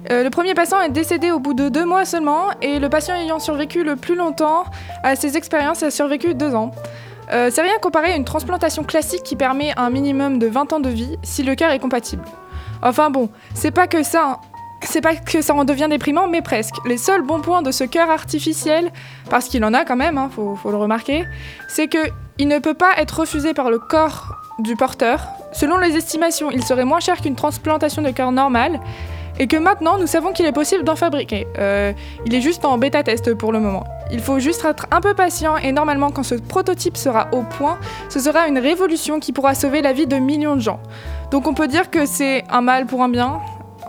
Euh, 0.09 0.23
le 0.23 0.29
premier 0.29 0.53
patient 0.53 0.79
est 0.81 0.89
décédé 0.89 1.31
au 1.31 1.39
bout 1.39 1.53
de 1.53 1.67
deux 1.67 1.83
mois 1.85 2.05
seulement 2.05 2.45
et 2.61 2.79
le 2.79 2.87
patient 2.87 3.15
ayant 3.15 3.39
survécu 3.39 3.83
le 3.83 3.97
plus 3.97 4.15
longtemps 4.15 4.63
à 5.03 5.17
ces 5.17 5.35
expériences 5.35 5.83
a 5.83 5.91
survécu 5.91 6.33
deux 6.33 6.55
ans. 6.55 6.71
Euh, 7.31 7.49
c'est 7.51 7.61
rien 7.61 7.77
comparé 7.81 8.13
à 8.13 8.15
une 8.15 8.25
transplantation 8.25 8.83
classique 8.83 9.23
qui 9.23 9.35
permet 9.35 9.73
un 9.77 9.89
minimum 9.89 10.39
de 10.39 10.47
20 10.47 10.73
ans 10.73 10.79
de 10.79 10.89
vie 10.89 11.17
si 11.23 11.43
le 11.43 11.55
cœur 11.55 11.71
est 11.71 11.79
compatible. 11.79 12.23
Enfin 12.81 13.09
bon, 13.09 13.29
c'est 13.53 13.71
pas 13.71 13.87
que 13.87 14.03
ça. 14.03 14.39
C'est 14.83 15.01
pas 15.01 15.15
que 15.15 15.41
ça 15.41 15.55
en 15.55 15.65
devient 15.65 15.87
déprimant, 15.89 16.27
mais 16.27 16.43
presque. 16.43 16.75
Les 16.85 16.97
seuls 16.97 17.23
bons 17.23 17.41
points 17.41 17.63
de 17.63 17.71
ce 17.71 17.83
cœur 17.83 18.11
artificiel, 18.11 18.91
parce 19.29 19.47
qu'il 19.47 19.65
en 19.65 19.73
a 19.73 19.85
quand 19.85 19.95
même, 19.95 20.19
hein, 20.19 20.29
faut, 20.33 20.55
faut 20.55 20.69
le 20.69 20.77
remarquer, 20.77 21.25
c'est 21.67 21.87
que 21.87 21.97
il 22.37 22.47
ne 22.47 22.59
peut 22.59 22.75
pas 22.75 22.91
être 22.97 23.21
refusé 23.21 23.55
par 23.55 23.71
le 23.71 23.79
corps 23.79 24.35
du 24.59 24.75
porteur. 24.75 25.27
Selon 25.51 25.77
les 25.77 25.95
estimations, 25.97 26.51
il 26.51 26.63
serait 26.63 26.85
moins 26.85 26.99
cher 26.99 27.19
qu'une 27.21 27.35
transplantation 27.35 28.03
de 28.03 28.11
cœur 28.11 28.31
normale, 28.31 28.79
et 29.39 29.47
que 29.47 29.57
maintenant 29.57 29.97
nous 29.97 30.07
savons 30.07 30.33
qu'il 30.33 30.45
est 30.45 30.51
possible 30.51 30.83
d'en 30.83 30.95
fabriquer. 30.95 31.47
Euh, 31.57 31.93
il 32.25 32.33
est 32.33 32.41
juste 32.41 32.65
en 32.65 32.77
bêta-test 32.77 33.33
pour 33.35 33.51
le 33.51 33.59
moment. 33.59 33.83
Il 34.11 34.21
faut 34.21 34.39
juste 34.39 34.63
être 34.65 34.87
un 34.91 35.01
peu 35.01 35.13
patient, 35.13 35.57
et 35.57 35.71
normalement, 35.71 36.11
quand 36.11 36.23
ce 36.23 36.35
prototype 36.35 36.95
sera 36.95 37.27
au 37.33 37.43
point, 37.43 37.77
ce 38.09 38.19
sera 38.19 38.47
une 38.47 38.57
révolution 38.57 39.19
qui 39.19 39.33
pourra 39.33 39.53
sauver 39.53 39.81
la 39.81 39.93
vie 39.93 40.07
de 40.07 40.15
millions 40.17 40.55
de 40.55 40.61
gens. 40.61 40.79
Donc 41.31 41.47
on 41.47 41.53
peut 41.53 41.67
dire 41.67 41.89
que 41.91 42.05
c'est 42.05 42.43
un 42.49 42.61
mal 42.61 42.85
pour 42.85 43.03
un 43.03 43.09
bien. 43.09 43.39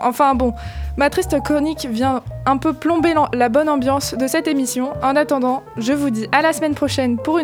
Enfin 0.01 0.35
bon, 0.35 0.55
ma 0.97 1.11
triste 1.11 1.41
chronique 1.43 1.87
vient 1.91 2.23
un 2.47 2.57
peu 2.57 2.73
plomber 2.73 3.15
la 3.33 3.49
bonne 3.49 3.69
ambiance 3.69 4.15
de 4.15 4.27
cette 4.27 4.49
émission. 4.49 4.93
En 5.03 5.17
attendant, 5.17 5.63
je 5.77 5.93
vous 5.93 6.11
dis 6.11 6.29
à 6.33 6.43
la 6.43 6.53
semaine 6.53 6.75
prochaine 6.75 7.17
pour 7.17 7.39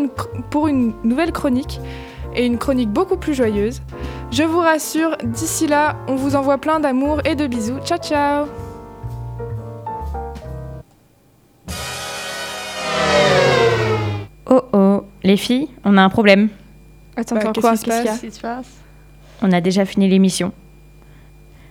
une 0.67 0.93
nouvelle 1.05 1.33
chronique 1.33 1.81
et 2.35 2.47
une 2.47 2.59
chronique 2.59 2.91
beaucoup 2.91 3.17
plus 3.17 3.35
joyeuse. 3.35 3.81
Je 4.31 4.43
vous 4.43 4.59
rassure, 4.61 5.17
d'ici 5.23 5.67
là, 5.67 5.97
on 6.09 6.17
vous 6.17 6.37
envoie 6.37 6.59
plein 6.59 6.81
d'amour 6.81 7.21
et 7.25 7.35
de 7.35 7.47
bisous. 7.47 7.79
Ciao 7.85 7.99
ciao 7.99 8.47
Oh 14.49 14.63
oh, 14.73 15.05
les 15.23 15.37
filles, 15.37 15.69
on 15.85 15.97
a 15.97 16.03
un 16.03 16.09
problème. 16.11 16.49
Attends, 17.17 17.37
Bah, 17.37 17.43
quoi 17.43 17.53
Qu'est-ce 17.73 17.85
qu'il 17.85 17.93
y 17.93 17.97
a 17.97 18.03
passe 18.03 18.21
Qu'est-ce 18.21 18.27
qui 18.27 18.33
se 18.33 18.41
passe 18.41 18.67
On 19.43 19.53
a 19.53 19.61
déjà 19.61 19.85
fini 19.85 20.09
l'émission. 20.09 20.53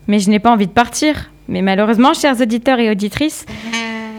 Mais 0.08 0.20
je 0.20 0.30
n'ai 0.30 0.40
pas 0.40 0.52
envie 0.52 0.68
de 0.68 0.72
partir. 0.72 1.32
Mais 1.48 1.62
malheureusement, 1.62 2.14
chers 2.14 2.40
auditeurs 2.40 2.80
et 2.80 2.90
auditrices, 2.90 3.46